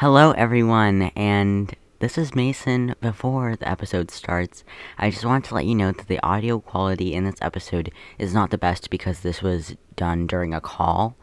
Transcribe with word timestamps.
Hello, 0.00 0.30
everyone, 0.30 1.12
and 1.14 1.76
this 1.98 2.16
is 2.16 2.34
Mason. 2.34 2.94
Before 3.02 3.54
the 3.54 3.68
episode 3.68 4.10
starts, 4.10 4.64
I 4.96 5.10
just 5.10 5.26
want 5.26 5.44
to 5.44 5.54
let 5.54 5.66
you 5.66 5.74
know 5.74 5.92
that 5.92 6.08
the 6.08 6.18
audio 6.22 6.58
quality 6.58 7.12
in 7.12 7.24
this 7.24 7.34
episode 7.42 7.92
is 8.18 8.32
not 8.32 8.48
the 8.48 8.56
best 8.56 8.88
because 8.88 9.20
this 9.20 9.42
was 9.42 9.76
done 9.96 10.26
during 10.26 10.54
a 10.54 10.60
call, 10.62 11.18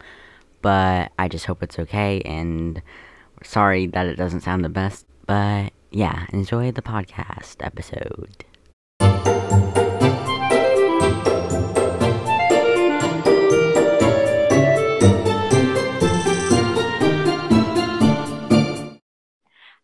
but 0.62 1.10
I 1.18 1.26
just 1.26 1.46
hope 1.46 1.60
it's 1.60 1.80
okay, 1.80 2.20
and 2.20 2.80
sorry 3.42 3.88
that 3.88 4.06
it 4.06 4.14
doesn't 4.14 4.42
sound 4.42 4.64
the 4.64 4.68
best, 4.68 5.06
but 5.26 5.72
yeah, 5.90 6.26
enjoy 6.32 6.70
the 6.70 6.80
podcast 6.80 7.56
episode. 7.58 8.44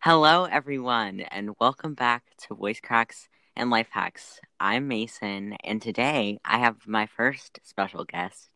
Hello, 0.05 0.43
everyone, 0.45 1.21
and 1.21 1.55
welcome 1.59 1.95
back 1.95 2.25
to 2.37 2.53
Voice 2.53 2.79
Cracks 2.79 3.27
and 3.55 3.71
Life 3.71 3.87
Hacks. 3.89 4.39
I'm 4.59 4.87
Mason, 4.87 5.53
and 5.63 5.81
today 5.81 6.37
I 6.45 6.59
have 6.59 6.85
my 6.85 7.07
first 7.07 7.59
special 7.63 8.05
guest. 8.05 8.51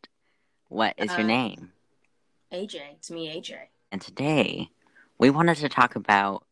What 0.68 0.94
is 1.00 1.10
your 1.10 1.22
Uh, 1.22 1.24
name? 1.24 1.74
AJ, 2.52 2.92
it's 2.92 3.10
me, 3.10 3.30
AJ. 3.36 3.70
And 3.92 4.00
today 4.00 4.70
we 5.18 5.32
wanted 5.32 5.58
to 5.58 5.70
talk 5.70 5.96
about 5.96 6.46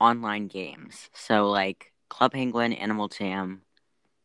online 0.00 0.48
games, 0.48 1.08
so 1.12 1.48
like 1.48 1.92
Club 2.08 2.32
Penguin, 2.32 2.72
Animal 2.72 3.06
Jam, 3.06 3.62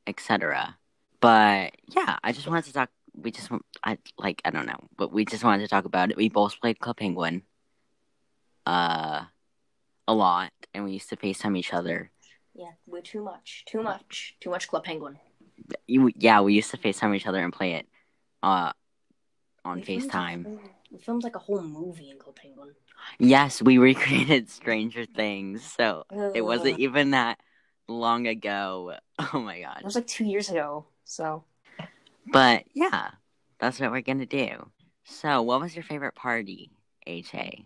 etc. 0.08 0.80
But 1.20 1.76
yeah, 1.86 2.18
I 2.24 2.32
just 2.32 2.48
wanted 2.48 2.66
to 2.66 2.74
talk. 2.74 2.90
We 3.14 3.30
just, 3.30 3.52
want- 3.52 3.68
I 3.84 4.00
like, 4.18 4.42
I 4.44 4.50
don't 4.50 4.66
know, 4.66 4.88
but 4.98 5.12
we 5.12 5.26
just 5.26 5.44
wanted 5.44 5.62
to 5.62 5.68
talk 5.68 5.86
about 5.86 6.10
it. 6.10 6.18
We 6.18 6.28
both 6.28 6.60
played 6.60 6.80
Club 6.80 6.98
Penguin, 6.98 7.44
uh, 8.66 9.26
a 10.10 10.14
lot, 10.14 10.52
and 10.74 10.84
we 10.84 10.94
used 10.94 11.08
to 11.10 11.16
Facetime 11.16 11.56
each 11.56 11.72
other. 11.72 12.10
Yeah, 12.56 12.72
way 12.88 13.02
too 13.02 13.24
much, 13.24 13.64
too 13.68 13.84
much, 13.84 14.36
too 14.42 14.50
much 14.50 14.68
Club 14.68 14.84
Penguin. 14.84 15.20
You, 15.86 16.12
yeah, 16.18 16.42
we 16.42 16.56
used 16.56 16.72
to 16.72 16.78
FaceTime 16.78 17.16
each 17.16 17.28
other 17.28 17.44
and 17.44 17.54
play 17.54 17.74
it, 17.74 17.88
uh, 18.42 18.72
on 19.64 19.78
We 19.78 19.84
FaceTime. 19.84 20.46
whole- 20.46 20.60
We 20.92 20.98
filmed 20.98 21.24
like 21.24 21.36
a 21.36 21.40
whole 21.40 21.62
movie 21.62 22.10
in 22.10 22.18
Club 22.18 22.36
Penguin. 22.36 22.74
Yes, 23.20 23.62
we 23.62 23.78
recreated 23.78 24.50
Stranger 24.50 25.06
Things, 25.06 25.64
so 25.64 26.06
it 26.34 26.42
wasn't 26.42 26.80
even 26.80 27.12
that 27.12 27.40
long 27.88 28.26
ago. 28.28 28.96
Oh 29.34 29.40
my 29.42 29.62
god. 29.62 29.78
It 29.82 29.86
was 29.86 29.96
like 29.96 30.08
two 30.08 30.26
years 30.26 30.50
ago. 30.50 30.86
So 31.04 31.44
But 32.26 32.64
yeah, 32.74 33.12
that's 33.60 33.80
what 33.80 33.92
we're 33.92 34.02
gonna 34.02 34.26
do. 34.26 34.72
So, 35.04 35.42
what 35.44 35.62
was 35.62 35.76
your 35.76 35.84
favorite 35.84 36.16
party, 36.16 36.72
AJ? 37.06 37.66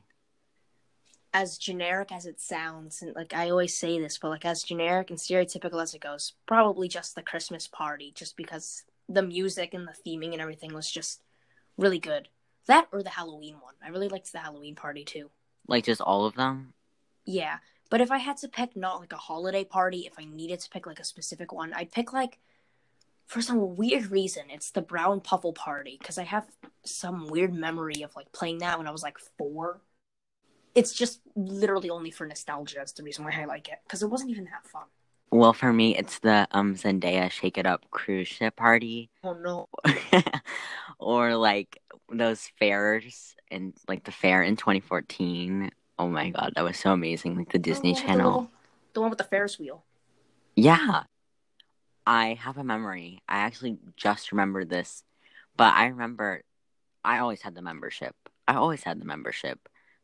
As 1.34 1.58
generic 1.58 2.12
as 2.12 2.26
it 2.26 2.40
sounds, 2.40 3.02
and 3.02 3.16
like 3.16 3.34
I 3.34 3.50
always 3.50 3.76
say 3.76 4.00
this, 4.00 4.18
but 4.18 4.30
like 4.30 4.46
as 4.46 4.64
generic 4.64 5.10
and 5.10 5.18
stereotypical 5.18 5.82
as 5.82 5.94
it 5.94 6.02
goes, 6.02 6.34
probably 6.46 6.88
just 6.88 7.16
the 7.16 7.24
Christmas 7.24 7.68
party, 7.68 8.12
just 8.16 8.38
because 8.38 8.84
the 9.10 9.24
music 9.24 9.74
and 9.74 9.88
the 9.88 9.94
theming 10.10 10.34
and 10.34 10.42
everything 10.42 10.74
was 10.74 10.90
just 10.90 11.22
really 11.78 12.00
good. 12.00 12.28
That 12.68 12.88
or 12.92 13.04
the 13.04 13.10
Halloween 13.10 13.56
one. 13.56 13.74
I 13.84 13.90
really 13.90 14.08
liked 14.08 14.32
the 14.32 14.40
Halloween 14.40 14.76
party 14.76 15.04
too. 15.04 15.30
Like 15.68 15.86
just 15.86 16.02
all 16.02 16.26
of 16.26 16.36
them? 16.36 16.74
Yeah, 17.26 17.58
but 17.90 18.02
if 18.02 18.12
I 18.12 18.20
had 18.20 18.38
to 18.38 18.48
pick 18.48 18.76
not 18.76 19.00
like 19.00 19.14
a 19.14 19.18
holiday 19.18 19.64
party, 19.64 20.02
if 20.02 20.14
I 20.20 20.26
needed 20.26 20.60
to 20.60 20.70
pick 20.70 20.86
like 20.86 21.00
a 21.00 21.06
specific 21.06 21.52
one, 21.52 21.74
I'd 21.74 21.92
pick 21.92 22.14
like 22.14 22.38
for 23.26 23.42
some 23.42 23.76
weird 23.76 24.12
reason, 24.12 24.44
it's 24.50 24.72
the 24.72 24.82
Brown 24.82 25.22
Puffle 25.22 25.54
party 25.54 25.98
because 26.00 26.18
I 26.18 26.24
have 26.24 26.46
some 26.84 27.28
weird 27.28 27.54
memory 27.54 28.04
of 28.04 28.16
like 28.16 28.32
playing 28.32 28.60
that 28.60 28.78
when 28.78 28.88
I 28.88 28.92
was 28.92 29.04
like 29.04 29.18
4. 29.38 29.82
It's 30.76 30.94
just 30.94 31.22
literally 31.36 31.90
only 31.90 32.10
for 32.12 32.26
nostalgia. 32.26 32.76
That's 32.78 32.94
the 32.94 33.04
reason 33.04 33.26
why 33.26 33.32
I 33.40 33.46
like 33.46 33.70
it 33.70 33.80
because 33.84 34.02
it 34.04 34.10
wasn't 34.10 34.32
even 34.32 34.46
that 34.46 34.66
fun. 34.66 34.84
Well, 35.32 35.54
for 35.54 35.72
me, 35.74 35.98
it's 35.98 36.20
the 36.20 36.48
um 36.52 36.76
Zendaya 36.76 37.30
Shake 37.32 37.58
It 37.58 37.66
Up 37.66 37.86
cruise 37.92 38.28
ship 38.28 38.56
party, 38.56 39.10
Oh 39.24 39.34
no. 39.34 39.68
or 41.00 41.36
like 41.36 41.80
those 42.12 42.50
fairs 42.60 43.36
and 43.52 43.74
like 43.88 44.04
the 44.04 44.12
fair 44.12 44.44
in 44.44 44.56
2014. 44.56 45.72
Oh 46.00 46.08
my 46.08 46.30
god, 46.32 46.54
that 46.56 46.64
was 46.64 46.78
so 46.78 46.92
amazing! 46.92 47.38
Like 47.38 47.52
the 47.52 47.60
Disney 47.60 47.92
Oh, 47.92 47.96
the 47.96 48.02
Channel. 48.02 48.26
little- 48.32 48.52
The 48.94 49.02
one 49.02 49.10
with 49.10 49.18
the 49.20 49.24
Ferris 49.26 49.58
wheel. 49.60 49.84
Yeah. 50.56 51.04
I 52.06 52.34
have 52.34 52.58
a 52.58 52.64
memory. 52.64 53.22
I 53.30 53.38
actually 53.40 53.78
just 53.96 54.32
remembered 54.32 54.70
this, 54.70 55.04
but 55.56 55.74
I 55.74 55.88
remember 55.88 56.42
I 57.04 57.20
always 57.20 57.42
had 57.42 57.56
the 57.56 57.62
membership. 57.62 58.16
I 58.48 58.56
always 58.56 58.84
had 58.84 59.00
the 59.00 59.06
membership. 59.06 59.60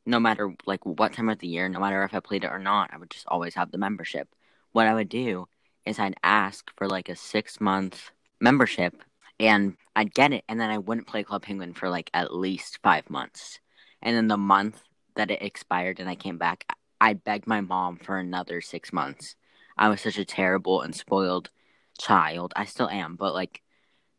No 0.10 0.20
matter 0.20 0.56
like 0.66 0.84
what 0.88 1.14
time 1.14 1.30
of 1.30 1.38
the 1.38 1.48
year, 1.48 1.70
no 1.70 1.80
matter 1.80 2.04
if 2.04 2.16
I 2.16 2.20
played 2.20 2.44
it 2.44 2.52
or 2.52 2.58
not, 2.58 2.90
I 2.92 2.98
would 2.98 3.12
just 3.12 3.28
always 3.28 3.54
have 3.54 3.70
the 3.70 3.78
membership. 3.78 4.28
What 4.72 4.88
I 4.88 4.96
would 4.96 5.08
do 5.08 5.48
is 5.86 6.00
I'd 6.00 6.16
ask 6.24 6.72
for 6.76 6.88
like 6.88 7.10
a 7.10 7.16
6 7.16 7.62
month 7.62 8.10
membership 8.42 9.04
and 9.40 9.78
I'd 9.96 10.16
get 10.16 10.34
it 10.34 10.44
and 10.50 10.60
then 10.60 10.72
I 10.72 10.80
wouldn't 10.80 11.06
play 11.06 11.24
Club 11.24 11.44
Penguin 11.44 11.74
for 11.74 11.90
like 11.90 12.10
at 12.12 12.34
least 12.34 12.80
5 12.82 13.08
months. 13.12 13.60
And 14.02 14.16
then 14.18 14.28
the 14.28 14.38
month 14.38 14.82
that 15.16 15.30
it 15.30 15.44
expired 15.44 16.00
and 16.00 16.10
I 16.10 16.16
came 16.16 16.40
back, 16.40 16.66
I 17.00 17.14
begged 17.14 17.46
my 17.46 17.62
mom 17.62 17.98
for 17.98 18.18
another 18.18 18.62
6 18.62 18.92
months. 18.92 19.36
I 19.78 19.90
was 19.90 20.02
such 20.02 20.18
a 20.18 20.26
terrible 20.26 20.82
and 20.82 20.96
spoiled 20.96 21.52
child. 22.00 22.52
I 22.56 22.66
still 22.66 22.90
am, 22.90 23.16
but 23.16 23.36
like 23.36 23.62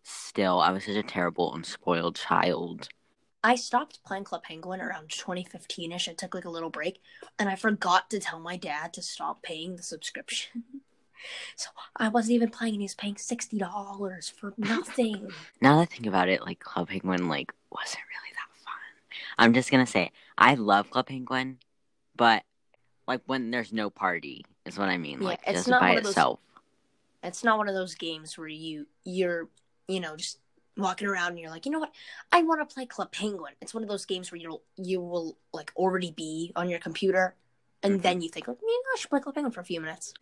still 0.04 0.60
I 0.60 0.70
was 0.70 0.84
such 0.84 0.94
a 0.94 1.02
terrible 1.02 1.52
and 1.52 1.66
spoiled 1.66 2.14
child. 2.14 2.88
I 3.42 3.54
stopped 3.54 4.04
playing 4.04 4.24
Club 4.24 4.42
Penguin 4.42 4.80
around 4.80 5.08
2015 5.10 5.92
ish. 5.92 6.08
I 6.08 6.12
took 6.12 6.34
like 6.34 6.44
a 6.44 6.50
little 6.50 6.70
break 6.70 7.00
and 7.38 7.48
I 7.48 7.56
forgot 7.56 8.10
to 8.10 8.20
tell 8.20 8.38
my 8.38 8.56
dad 8.56 8.92
to 8.94 9.02
stop 9.02 9.42
paying 9.42 9.76
the 9.76 9.82
subscription. 9.82 10.64
so 11.56 11.70
I 11.96 12.08
wasn't 12.08 12.34
even 12.34 12.50
playing 12.50 12.74
and 12.74 12.82
he 12.82 12.84
was 12.84 12.94
paying 12.94 13.14
$60 13.14 14.32
for 14.32 14.52
nothing. 14.58 15.30
Now 15.62 15.76
that 15.76 15.82
I 15.82 15.84
think 15.86 16.06
about 16.06 16.28
it, 16.28 16.42
like 16.42 16.60
Club 16.60 16.88
Penguin 16.88 17.28
like 17.28 17.52
wasn't 17.72 18.02
really 18.10 18.34
that 18.34 18.62
fun. 18.62 18.74
I'm 19.38 19.54
just 19.54 19.70
gonna 19.70 19.86
say 19.86 20.12
I 20.36 20.54
love 20.54 20.90
Club 20.90 21.06
Penguin, 21.06 21.58
but 22.16 22.42
like 23.08 23.22
when 23.26 23.50
there's 23.50 23.72
no 23.72 23.88
party 23.88 24.44
is 24.66 24.78
what 24.78 24.90
I 24.90 24.98
mean. 24.98 25.20
Yeah, 25.22 25.28
like 25.28 25.40
it's 25.46 25.60
just 25.60 25.68
not 25.68 25.80
by 25.80 25.88
one 25.90 25.98
of 25.98 26.04
those- 26.04 26.10
itself. 26.12 26.40
it's 27.22 27.42
not 27.42 27.56
one 27.56 27.68
of 27.68 27.74
those 27.74 27.94
games 27.94 28.36
where 28.36 28.48
you, 28.48 28.86
you're, 29.04 29.48
you 29.88 30.00
know, 30.00 30.14
just 30.16 30.38
walking 30.76 31.08
around 31.08 31.30
and 31.30 31.38
you're 31.38 31.50
like, 31.50 31.66
you 31.66 31.72
know 31.72 31.78
what? 31.78 31.92
I 32.32 32.42
want 32.42 32.66
to 32.66 32.72
play 32.72 32.86
Club 32.86 33.12
Penguin. 33.12 33.54
It's 33.60 33.74
one 33.74 33.82
of 33.82 33.88
those 33.88 34.04
games 34.06 34.30
where 34.30 34.40
you'll, 34.40 34.62
you 34.76 35.00
will 35.00 35.36
like 35.52 35.72
already 35.76 36.10
be 36.12 36.52
on 36.56 36.68
your 36.68 36.78
computer 36.78 37.34
and 37.82 38.00
Mhm. 38.00 38.02
then 38.02 38.20
you 38.20 38.28
think, 38.28 38.46
like, 38.46 38.58
yeah, 38.60 38.68
I 38.68 38.96
should 38.98 39.10
play 39.10 39.20
Club 39.20 39.34
Penguin 39.34 39.52
for 39.52 39.60
a 39.60 39.64
few 39.64 39.80
minutes. 39.80 40.14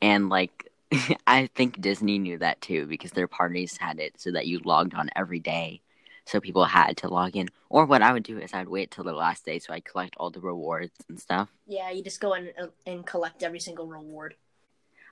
And 0.00 0.28
like 0.28 0.70
I 1.26 1.48
think 1.54 1.80
Disney 1.80 2.18
knew 2.18 2.38
that 2.38 2.60
too 2.60 2.86
because 2.86 3.12
their 3.12 3.28
parties 3.28 3.76
had 3.78 3.98
it 3.98 4.20
so 4.20 4.30
that 4.32 4.46
you 4.46 4.60
logged 4.64 4.94
on 4.94 5.10
every 5.16 5.38
day. 5.40 5.80
So 6.24 6.40
people 6.40 6.64
had 6.64 6.96
to 6.98 7.08
log 7.08 7.36
in. 7.36 7.48
Or 7.68 7.84
what 7.84 8.02
I 8.02 8.12
would 8.12 8.22
do 8.22 8.38
is 8.38 8.52
I'd 8.54 8.68
wait 8.68 8.90
till 8.90 9.04
the 9.04 9.12
last 9.12 9.44
day 9.44 9.58
so 9.58 9.72
I'd 9.72 9.84
collect 9.84 10.14
all 10.18 10.30
the 10.30 10.40
rewards 10.40 10.92
and 11.08 11.18
stuff. 11.18 11.48
Yeah, 11.66 11.90
you 11.90 12.02
just 12.02 12.20
go 12.20 12.34
in 12.34 12.52
and, 12.56 12.70
and 12.86 13.06
collect 13.06 13.42
every 13.42 13.60
single 13.60 13.86
reward. 13.86 14.36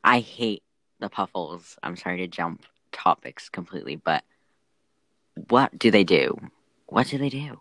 I 0.05 0.21
hate 0.21 0.63
the 0.99 1.09
puffles. 1.09 1.79
I'm 1.83 1.97
sorry 1.97 2.19
to 2.19 2.29
jump 2.29 2.65
topics 2.93 3.49
completely, 3.49 3.97
but 3.97 4.23
what 5.35 5.79
do 5.79 5.91
they 5.91 6.05
do? 6.05 6.37
What 6.87 7.09
do 7.09 7.19
they 7.19 7.29
do? 7.29 7.59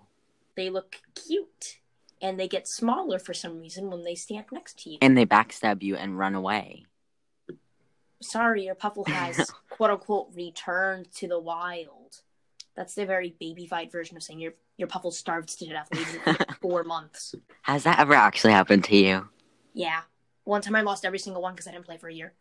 they 0.59 0.69
look 0.69 0.97
cute 1.16 1.80
and 2.22 2.38
they 2.38 2.47
get 2.47 2.68
smaller 2.68 3.18
for 3.18 3.34
some 3.34 3.59
reason 3.59 3.90
when 3.90 4.03
they 4.03 4.13
stand 4.13 4.46
next 4.52 4.78
to 4.84 4.90
you. 4.90 4.97
And 5.02 5.18
they 5.18 5.25
backstab 5.25 5.81
you 5.81 5.96
and 5.96 6.19
run 6.19 6.35
away. 6.35 6.85
Sorry, 8.22 8.66
your 8.66 8.75
Puffle 8.75 9.06
has 9.08 9.50
quote 9.69 9.90
unquote 9.90 10.31
returned 10.35 11.12
to 11.13 11.29
the 11.29 11.40
wild. 11.40 12.18
That's 12.75 12.94
the 12.94 13.06
very 13.06 13.35
babyfied 13.41 13.91
version 13.91 14.18
of 14.18 14.24
saying 14.24 14.40
your 14.40 14.53
your 14.78 14.90
Puffle 14.90 15.12
starved 15.12 15.58
to 15.59 15.66
death 15.66 15.90
for 15.91 16.56
four 16.62 16.84
months. 16.84 17.35
Has 17.62 17.84
that 17.84 18.00
ever 18.00 18.13
actually 18.13 18.52
happened 18.53 18.84
to 18.85 18.97
you? 18.97 19.29
Yeah. 19.73 20.02
One 20.43 20.61
time 20.61 20.76
I 20.76 20.82
lost 20.82 21.05
every 21.05 21.20
single 21.20 21.41
one 21.41 21.53
because 21.53 21.67
I 21.67 21.72
didn't 21.72 21.85
play 21.85 21.97
for 21.97 22.09
a 22.09 22.14
year. 22.14 22.34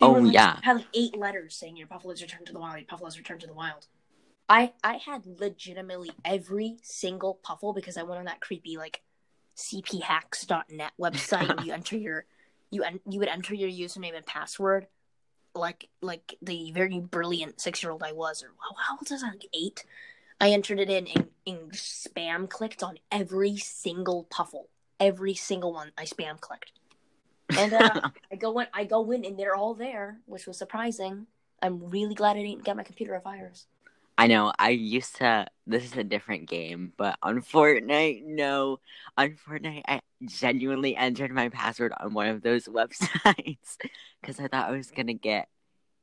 Oh, 0.00 0.12
were, 0.12 0.22
like, 0.22 0.34
yeah. 0.34 0.58
Had 0.62 0.76
like 0.76 0.86
eight 0.94 1.16
letters 1.16 1.56
saying 1.56 1.76
your 1.76 1.86
Puffle 1.86 2.10
has 2.10 2.22
returned 2.22 2.46
to 2.46 2.52
the 2.52 2.58
wild. 2.58 2.76
Your 2.76 2.86
Puffle 2.86 3.06
has 3.06 3.18
returned 3.18 3.40
to 3.40 3.46
the 3.46 3.54
wild. 3.54 3.86
I 4.48 4.72
I 4.82 4.94
had 4.96 5.26
legitimately 5.26 6.10
every 6.24 6.76
single 6.82 7.34
Puffle 7.42 7.72
because 7.72 7.96
I 7.96 8.02
went 8.02 8.18
on 8.18 8.26
that 8.26 8.40
creepy 8.40 8.76
like 8.76 9.02
cphacks.net 9.56 10.92
website 11.00 11.56
where 11.56 11.66
you 11.66 11.72
enter 11.72 11.96
your 11.96 12.24
you 12.70 12.82
en- 12.82 13.00
you 13.08 13.18
would 13.20 13.28
enter 13.28 13.54
your 13.54 13.70
username 13.70 14.16
and 14.16 14.26
password. 14.26 14.86
Like 15.54 15.88
like 16.02 16.36
the 16.42 16.72
very 16.72 17.00
brilliant 17.00 17.60
six 17.60 17.82
year 17.82 17.92
old 17.92 18.02
I 18.02 18.12
was 18.12 18.42
or 18.42 18.50
how, 18.60 18.76
how 18.76 18.94
old 18.94 19.10
was 19.10 19.22
I? 19.22 19.28
Like 19.28 19.48
eight? 19.54 19.84
I 20.40 20.50
entered 20.50 20.80
it 20.80 20.90
in 20.90 21.06
and, 21.06 21.28
and 21.46 21.72
spam 21.72 22.50
clicked 22.50 22.82
on 22.82 22.98
every 23.10 23.56
single 23.56 24.24
puffle. 24.24 24.68
Every 25.00 25.34
single 25.34 25.72
one 25.72 25.92
I 25.96 26.04
spam 26.04 26.40
clicked. 26.40 26.72
And 27.56 27.72
uh, 27.72 28.10
I 28.32 28.36
go 28.36 28.58
in 28.58 28.66
I 28.74 28.84
go 28.84 29.10
in 29.12 29.24
and 29.24 29.38
they're 29.38 29.56
all 29.56 29.74
there 29.74 30.18
which 30.26 30.46
was 30.46 30.58
surprising. 30.58 31.28
I'm 31.62 31.88
really 31.88 32.14
glad 32.14 32.36
I 32.36 32.42
didn't 32.42 32.64
get 32.64 32.76
my 32.76 32.82
computer 32.82 33.14
a 33.14 33.20
virus 33.20 33.66
I 34.16 34.28
know. 34.28 34.52
I 34.58 34.70
used 34.70 35.16
to. 35.16 35.46
This 35.66 35.84
is 35.84 35.96
a 35.96 36.04
different 36.04 36.48
game, 36.48 36.92
but 36.96 37.18
on 37.22 37.42
Fortnite, 37.42 38.24
no. 38.24 38.78
On 39.16 39.30
Fortnite, 39.30 39.82
I 39.88 40.00
genuinely 40.24 40.94
entered 40.96 41.32
my 41.32 41.48
password 41.48 41.92
on 41.98 42.14
one 42.14 42.28
of 42.28 42.42
those 42.42 42.64
websites 42.68 43.76
because 44.20 44.38
I 44.38 44.46
thought 44.48 44.68
I 44.68 44.76
was 44.76 44.90
gonna 44.92 45.14
get 45.14 45.48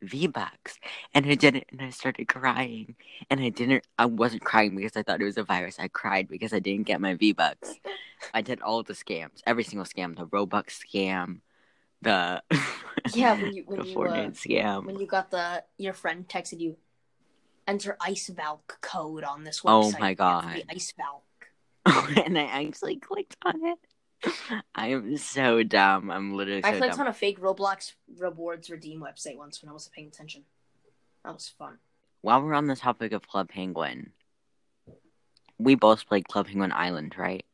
V 0.01 0.27
Bucks, 0.27 0.77
and 1.13 1.25
I 1.25 1.35
didn't, 1.35 1.65
and 1.71 1.81
I 1.81 1.89
started 1.91 2.27
crying, 2.27 2.95
and 3.29 3.39
I 3.39 3.49
didn't. 3.49 3.85
I 3.97 4.05
wasn't 4.07 4.43
crying 4.43 4.75
because 4.75 4.97
I 4.97 5.03
thought 5.03 5.21
it 5.21 5.25
was 5.25 5.37
a 5.37 5.43
virus. 5.43 5.79
I 5.79 5.87
cried 5.87 6.27
because 6.27 6.53
I 6.53 6.59
didn't 6.59 6.87
get 6.87 6.99
my 7.01 7.15
V 7.15 7.33
Bucks. 7.33 7.75
I 8.33 8.41
did 8.41 8.61
all 8.61 8.83
the 8.83 8.93
scams, 8.93 9.41
every 9.47 9.63
single 9.63 9.85
scam, 9.85 10.15
the 10.17 10.27
Robux 10.27 10.79
scam, 10.83 11.41
the 12.01 12.41
Yeah, 13.13 13.33
when 13.33 13.53
you 13.53 13.63
when 13.67 13.81
the 13.81 13.83
you 13.83 13.95
Fortnite 13.95 14.05
uh, 14.05 14.31
scam. 14.31 14.85
when 14.85 14.99
you 14.99 15.07
got 15.07 15.31
the 15.31 15.63
your 15.77 15.93
friend 15.93 16.27
texted 16.27 16.59
you, 16.59 16.77
enter 17.71 17.97
Ice 18.01 18.27
Valk 18.27 18.79
code 18.81 19.23
on 19.23 19.43
this 19.43 19.61
website. 19.61 19.69
Oh 19.69 19.91
website. 19.91 19.99
my 19.99 20.07
have 20.09 20.17
to 20.17 20.57
God. 20.57 20.63
Ice 20.69 20.93
Valk. 20.97 22.17
and 22.25 22.37
I 22.37 22.43
actually 22.43 22.97
clicked 22.97 23.37
on 23.43 23.55
it. 23.63 23.79
I 24.75 24.89
am 24.89 25.17
so 25.17 25.63
dumb. 25.63 26.11
I'm 26.11 26.35
literally 26.35 26.61
so 26.61 26.67
I 26.67 26.77
clicked 26.77 26.97
dumb. 26.97 27.01
on 27.01 27.07
a 27.07 27.13
fake 27.13 27.39
Roblox 27.39 27.93
rewards 28.19 28.69
redeem 28.69 29.01
website 29.01 29.37
once 29.37 29.61
when 29.61 29.69
I 29.69 29.73
wasn't 29.73 29.95
paying 29.95 30.09
attention. 30.09 30.43
That 31.23 31.33
was 31.33 31.49
fun. 31.57 31.77
While 32.21 32.43
we're 32.43 32.53
on 32.53 32.67
the 32.67 32.75
topic 32.75 33.13
of 33.13 33.27
Club 33.27 33.49
Penguin, 33.49 34.11
we 35.57 35.75
both 35.75 36.07
played 36.07 36.27
Club 36.27 36.47
Penguin 36.47 36.71
Island, 36.71 37.15
right? 37.17 37.45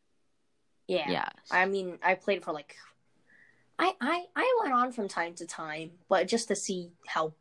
Yeah. 0.87 1.09
Yes. 1.09 1.31
I 1.51 1.65
mean, 1.65 1.99
I 2.03 2.15
played 2.15 2.43
for 2.43 2.53
like, 2.53 2.75
I 3.79 3.93
I 4.01 4.25
I 4.35 4.57
went 4.61 4.73
on 4.73 4.91
from 4.91 5.07
time 5.07 5.35
to 5.35 5.45
time, 5.45 5.91
but 6.09 6.27
just 6.27 6.47
to 6.47 6.55
see 6.55 6.91
how 7.05 7.33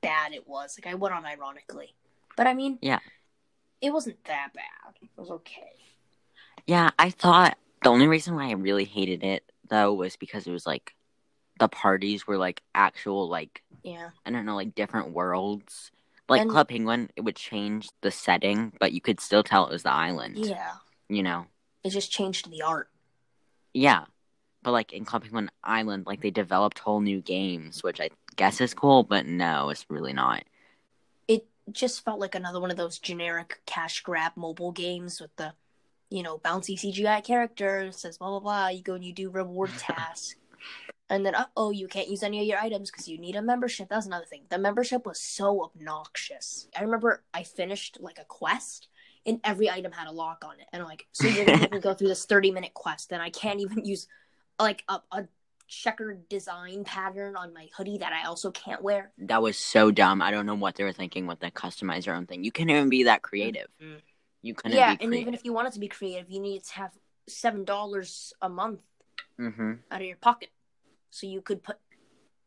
bad 0.00 0.32
it 0.32 0.48
was. 0.48 0.78
Like 0.78 0.92
I 0.92 0.96
went 0.96 1.14
on 1.14 1.24
ironically, 1.24 1.94
but 2.36 2.46
I 2.46 2.54
mean, 2.54 2.78
Yeah. 2.80 3.00
it 3.80 3.92
wasn't 3.92 4.22
that 4.24 4.52
bad. 4.54 4.94
It 5.02 5.08
was 5.16 5.30
okay. 5.30 5.72
Yeah, 6.66 6.90
I 6.98 7.10
thought 7.10 7.56
the 7.82 7.90
only 7.90 8.06
reason 8.08 8.34
why 8.34 8.48
I 8.48 8.52
really 8.52 8.84
hated 8.84 9.22
it 9.24 9.50
though 9.68 9.92
was 9.92 10.16
because 10.16 10.46
it 10.46 10.52
was 10.52 10.66
like 10.66 10.94
the 11.58 11.68
parties 11.68 12.26
were 12.26 12.36
like 12.38 12.62
actual 12.74 13.28
like 13.28 13.62
Yeah. 13.82 14.10
I 14.26 14.30
don't 14.30 14.44
know 14.46 14.56
like 14.56 14.74
different 14.74 15.10
worlds. 15.12 15.90
Like 16.28 16.42
And- 16.42 16.50
Club 16.50 16.68
Penguin, 16.68 17.10
it 17.16 17.22
would 17.22 17.36
change 17.36 17.90
the 18.02 18.10
setting, 18.10 18.72
but 18.78 18.92
you 18.92 19.00
could 19.00 19.20
still 19.20 19.42
tell 19.42 19.66
it 19.66 19.72
was 19.72 19.82
the 19.82 19.92
island. 19.92 20.36
Yeah. 20.38 20.74
You 21.08 21.22
know. 21.22 21.46
It 21.82 21.90
just 21.90 22.12
changed 22.12 22.50
the 22.50 22.62
art. 22.62 22.88
Yeah. 23.74 24.04
But 24.62 24.72
like 24.72 24.92
in 24.92 25.04
Club 25.06 25.22
Penguin 25.22 25.50
Island, 25.64 26.04
like 26.06 26.20
they 26.20 26.30
developed 26.30 26.78
whole 26.78 27.00
new 27.00 27.20
games, 27.22 27.82
which 27.82 28.00
I 28.00 28.10
guess 28.36 28.60
is 28.60 28.74
cool, 28.74 29.02
but 29.02 29.26
no, 29.26 29.70
it's 29.70 29.86
really 29.88 30.12
not. 30.12 30.44
It 31.28 31.46
just 31.72 32.04
felt 32.04 32.20
like 32.20 32.34
another 32.34 32.60
one 32.60 32.70
of 32.70 32.76
those 32.76 32.98
generic 32.98 33.60
cash 33.66 34.02
grab 34.02 34.32
mobile 34.36 34.72
games 34.72 35.20
with 35.20 35.34
the, 35.36 35.52
you 36.08 36.22
know, 36.22 36.38
bouncy 36.38 36.78
CGI 36.78 37.22
characters. 37.22 37.98
Says 37.98 38.18
blah 38.18 38.30
blah 38.30 38.40
blah. 38.40 38.68
You 38.68 38.82
go 38.82 38.94
and 38.94 39.04
you 39.04 39.12
do 39.12 39.30
reward 39.30 39.70
tasks. 39.78 40.36
And 41.08 41.26
then, 41.26 41.34
uh 41.34 41.46
oh, 41.56 41.72
you 41.72 41.88
can't 41.88 42.08
use 42.08 42.22
any 42.22 42.40
of 42.40 42.46
your 42.46 42.58
items 42.58 42.90
because 42.90 43.08
you 43.08 43.18
need 43.18 43.34
a 43.34 43.42
membership. 43.42 43.88
That's 43.88 44.06
another 44.06 44.26
thing. 44.26 44.42
The 44.48 44.58
membership 44.58 45.04
was 45.04 45.20
so 45.20 45.64
obnoxious. 45.64 46.68
I 46.76 46.82
remember 46.82 47.24
I 47.34 47.42
finished 47.42 47.98
like 48.00 48.18
a 48.20 48.24
quest, 48.24 48.88
and 49.26 49.40
every 49.42 49.68
item 49.68 49.92
had 49.92 50.06
a 50.06 50.12
lock 50.12 50.44
on 50.44 50.60
it. 50.60 50.66
And 50.72 50.82
I'm 50.82 50.88
like, 50.88 51.06
so 51.12 51.26
you're 51.26 51.46
gonna 51.46 51.80
go 51.80 51.94
through 51.94 52.08
this 52.08 52.26
30 52.26 52.52
minute 52.52 52.74
quest, 52.74 53.12
and 53.12 53.20
I 53.20 53.30
can't 53.30 53.60
even 53.60 53.84
use 53.84 54.06
like 54.60 54.84
a, 54.88 55.00
a 55.10 55.24
checkered 55.70 56.28
design 56.28 56.82
pattern 56.82 57.36
on 57.36 57.54
my 57.54 57.68
hoodie 57.76 57.98
that 57.98 58.12
I 58.12 58.26
also 58.26 58.50
can't 58.50 58.82
wear. 58.82 59.12
That 59.18 59.40
was 59.40 59.56
so 59.56 59.90
dumb. 59.90 60.20
I 60.20 60.32
don't 60.32 60.44
know 60.44 60.56
what 60.56 60.74
they 60.74 60.84
were 60.84 60.92
thinking 60.92 61.26
with 61.26 61.38
the 61.38 61.50
customize 61.50 62.04
your 62.04 62.16
own 62.16 62.26
thing. 62.26 62.42
You 62.42 62.50
can't 62.50 62.68
even 62.68 62.90
be 62.90 63.04
that 63.04 63.22
creative. 63.22 63.68
Mhm. 63.80 64.00
You 64.42 64.54
couldn't 64.54 64.76
yeah, 64.76 64.96
be 64.96 65.04
and 65.04 65.14
even 65.14 65.32
if 65.32 65.44
you 65.44 65.52
wanted 65.52 65.72
to 65.74 65.78
be 65.80 65.88
creative, 65.88 66.28
you 66.30 66.40
needed 66.40 66.64
to 66.66 66.74
have 66.74 66.92
seven 67.28 67.64
dollars 67.64 68.32
a 68.42 68.48
month 68.48 68.80
hmm 69.38 69.74
out 69.90 70.00
of 70.00 70.06
your 70.06 70.16
pocket, 70.16 70.50
so 71.10 71.26
you 71.26 71.40
could 71.40 71.62
put 71.62 71.78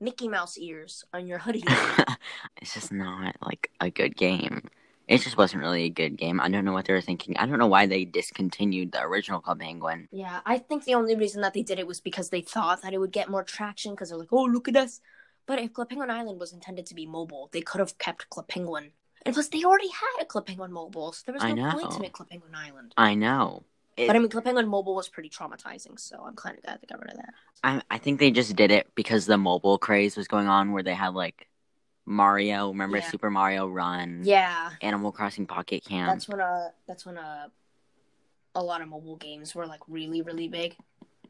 Mickey 0.01 0.27
Mouse 0.27 0.57
ears 0.57 1.05
on 1.13 1.25
your 1.25 1.39
hoodie. 1.39 1.63
it's 2.61 2.73
just 2.73 2.91
not 2.91 3.35
like 3.41 3.71
a 3.79 3.89
good 3.89 4.17
game. 4.17 4.69
It 5.07 5.19
just 5.21 5.37
wasn't 5.37 5.63
really 5.63 5.83
a 5.83 5.89
good 5.89 6.15
game. 6.17 6.39
I 6.39 6.49
don't 6.49 6.63
know 6.65 6.71
what 6.71 6.85
they 6.85 6.93
were 6.93 7.01
thinking. 7.01 7.35
I 7.37 7.45
don't 7.45 7.59
know 7.59 7.67
why 7.67 7.85
they 7.87 8.05
discontinued 8.05 8.91
the 8.91 9.01
original 9.01 9.41
Club 9.41 9.59
Penguin. 9.59 10.07
Yeah, 10.11 10.39
I 10.45 10.57
think 10.59 10.85
the 10.85 10.95
only 10.95 11.15
reason 11.15 11.41
that 11.41 11.53
they 11.53 11.61
did 11.61 11.77
it 11.79 11.87
was 11.87 11.99
because 11.99 12.29
they 12.29 12.41
thought 12.41 12.81
that 12.81 12.93
it 12.93 12.99
would 12.99 13.11
get 13.11 13.29
more 13.29 13.43
traction 13.43 13.91
because 13.93 14.09
they're 14.09 14.17
like, 14.17 14.31
oh, 14.31 14.43
look 14.45 14.67
at 14.67 14.77
us. 14.77 15.01
But 15.45 15.59
if 15.59 15.73
Club 15.73 15.89
Penguin 15.89 16.09
Island 16.09 16.39
was 16.39 16.53
intended 16.53 16.85
to 16.85 16.95
be 16.95 17.05
mobile, 17.05 17.49
they 17.51 17.61
could 17.61 17.79
have 17.79 17.97
kept 17.97 18.29
Club 18.29 18.47
Penguin. 18.47 18.91
And 19.25 19.33
plus, 19.33 19.49
they 19.49 19.63
already 19.63 19.89
had 19.89 20.21
a 20.21 20.25
Club 20.25 20.45
Penguin 20.45 20.71
mobile, 20.71 21.11
so 21.11 21.23
there 21.25 21.33
was 21.33 21.43
I 21.43 21.53
no 21.53 21.71
point 21.71 21.91
to 21.91 21.99
make 22.01 22.13
Club 22.13 22.29
Penguin 22.29 22.55
Island. 22.55 22.93
I 22.97 23.15
know. 23.15 23.63
It- 23.97 24.07
But 24.07 24.15
I 24.15 24.19
mean, 24.19 24.29
Club 24.29 24.45
Penguin 24.45 24.67
mobile 24.67 24.95
was 24.95 25.09
pretty 25.09 25.29
traumatizing, 25.29 25.99
so 25.99 26.23
I'm 26.25 26.35
kind 26.35 26.57
of 26.57 26.63
glad 26.63 26.79
they 26.81 26.87
got 26.87 27.01
rid 27.01 27.11
of 27.11 27.17
that. 27.17 27.33
I, 27.63 27.81
I 27.91 27.97
think 27.97 28.19
they 28.19 28.31
just 28.31 28.55
did 28.55 28.71
it 28.71 28.89
because 28.95 29.25
the 29.25 29.37
mobile 29.37 29.77
craze 29.77 30.17
was 30.17 30.27
going 30.27 30.47
on, 30.47 30.71
where 30.71 30.83
they 30.83 30.93
had 30.93 31.13
like 31.13 31.47
Mario. 32.05 32.69
Remember 32.69 32.97
Yeah. 32.97 33.09
Super 33.09 33.29
Mario 33.29 33.67
Run? 33.67 34.21
Yeah, 34.23 34.71
Animal 34.81 35.11
Crossing 35.11 35.45
Pocket 35.45 35.83
Camp. 35.85 36.11
that's 36.11 36.27
when 36.27 36.41
uh, 36.41 36.69
that's 36.87 37.05
when 37.05 37.17
uh, 37.17 37.47
a 38.55 38.63
lot 38.63 38.81
of 38.81 38.87
mobile 38.89 39.15
games 39.15 39.55
were 39.55 39.65
like 39.65 39.81
really, 39.87 40.21
really 40.21 40.47
big. 40.47 40.75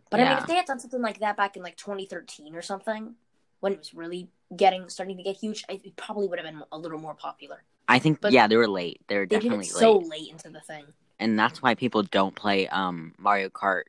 But 0.10 0.20
I 0.20 0.30
mean, 0.30 0.38
if 0.38 0.46
they 0.48 0.56
had 0.56 0.66
done 0.66 0.80
something 0.80 1.02
like 1.02 1.20
that 1.20 1.38
back 1.38 1.56
in 1.58 1.64
like 1.64 1.76
2013 1.78 2.56
or 2.56 2.62
something, 2.62 3.16
when 3.62 3.74
it 3.74 3.80
was 3.80 3.94
really 3.94 4.30
getting 4.56 4.88
starting 4.90 5.18
to 5.18 5.24
get 5.24 5.38
huge, 5.38 5.64
it 5.70 5.96
probably 5.96 6.28
would 6.28 6.38
have 6.40 6.46
been 6.48 6.62
a 6.72 6.78
little 6.78 7.00
more 7.00 7.16
popular. 7.16 7.64
I 7.88 8.00
think 8.00 8.22
but- 8.22 8.32
yeah, 8.32 8.48
they 8.48 8.56
were 8.58 8.68
late. 8.68 9.02
They 9.08 9.18
were 9.18 9.26
They 9.26 9.38
definitely 9.38 9.66
it 9.66 9.72
so 9.72 9.98
late, 9.98 10.08
late 10.10 10.32
into 10.32 10.50
the 10.50 10.62
thing. 10.62 10.86
and 11.20 11.38
that's 11.40 11.62
why 11.62 11.74
people 11.76 12.04
don't 12.04 12.36
play 12.36 12.68
um 12.68 13.14
Mario 13.18 13.50
Kart 13.50 13.84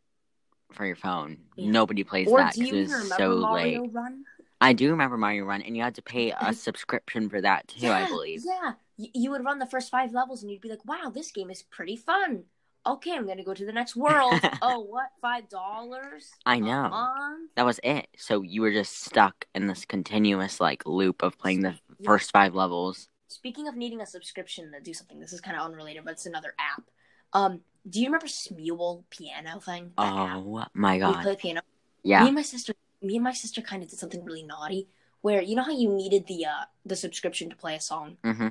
for 0.72 0.86
your 0.86 0.96
phone. 0.96 1.38
Yeah. 1.56 1.70
Nobody 1.70 2.02
plays 2.04 2.28
Or 2.28 2.38
that 2.38 2.54
because 2.54 2.70
it 2.70 2.74
was 3.00 3.08
so 3.16 3.36
Mario 3.38 3.82
late. 3.84 3.92
Run? 3.92 4.24
I 4.64 4.72
do 4.72 4.90
remember 4.90 5.16
Mario 5.16 5.44
Run, 5.44 5.62
and 5.62 5.76
you 5.76 5.82
had 5.82 5.94
to 5.96 6.02
pay 6.02 6.32
a 6.32 6.52
subscription 6.66 7.28
for 7.28 7.40
that 7.40 7.68
too. 7.68 7.88
I 7.88 8.06
believe. 8.06 8.42
Yeah, 8.44 8.72
Y- 8.96 9.10
you 9.14 9.30
would 9.30 9.44
run 9.44 9.58
the 9.58 9.66
first 9.66 9.90
five 9.90 10.12
levels, 10.12 10.42
and 10.42 10.50
you'd 10.50 10.60
be 10.60 10.68
like, 10.68 10.84
"Wow, 10.84 11.10
this 11.14 11.30
game 11.30 11.50
is 11.50 11.62
pretty 11.62 11.96
fun." 11.96 12.44
Okay, 12.86 13.12
I'm 13.12 13.26
gonna 13.26 13.44
go 13.44 13.54
to 13.54 13.64
the 13.64 13.72
next 13.72 13.96
world. 13.96 14.40
oh, 14.62 14.80
what? 14.80 15.10
Five 15.20 15.48
dollars? 15.48 16.30
I 16.44 16.58
know. 16.60 16.88
month? 16.88 17.50
That 17.56 17.64
was 17.66 17.80
it. 17.82 18.08
So 18.16 18.42
you 18.42 18.60
were 18.62 18.72
just 18.72 19.04
stuck 19.04 19.46
in 19.54 19.66
this 19.66 19.84
continuous 19.84 20.60
like 20.60 20.86
loop 20.86 21.22
of 21.22 21.38
playing 21.38 21.62
the 21.62 21.78
Yeah. 21.98 22.06
first 22.06 22.30
five 22.32 22.54
levels. 22.54 23.08
Speaking 23.28 23.68
of 23.68 23.74
needing 23.76 24.00
a 24.00 24.06
subscription 24.06 24.70
to 24.72 24.80
do 24.80 24.92
something, 24.94 25.18
this 25.18 25.32
is 25.32 25.40
kind 25.40 25.56
of 25.56 25.64
unrelated, 25.64 26.04
but 26.04 26.12
it's 26.12 26.26
another 26.26 26.54
app. 26.58 26.84
Um, 27.32 27.60
do 27.88 28.00
you 28.00 28.06
remember 28.06 28.26
Smule 28.26 29.04
piano 29.10 29.60
thing? 29.60 29.92
That 29.96 30.14
app? 30.14 30.36
Oh 30.36 30.64
my 30.74 30.94
We 30.94 31.00
god. 31.00 31.22
play 31.22 31.36
piano. 31.36 31.60
Yeah. 32.02 32.20
Me 32.20 32.26
and 32.28 32.34
my 32.36 32.42
sister, 32.42 32.74
me 33.04 33.16
and 33.16 33.24
my 33.24 33.32
sister, 33.32 33.60
kind 33.60 33.82
of 33.82 33.88
did 33.88 33.98
something 33.98 34.24
really 34.24 34.42
naughty, 34.42 34.88
where 35.20 35.42
you 35.42 35.54
know 35.56 35.62
how 35.62 35.72
you 35.72 35.88
needed 35.92 36.26
the 36.26 36.46
uh 36.46 36.64
the 36.84 36.96
subscription 36.96 37.50
to 37.50 37.56
play 37.56 37.74
a 37.74 37.80
song. 37.80 38.16
hmm 38.24 38.48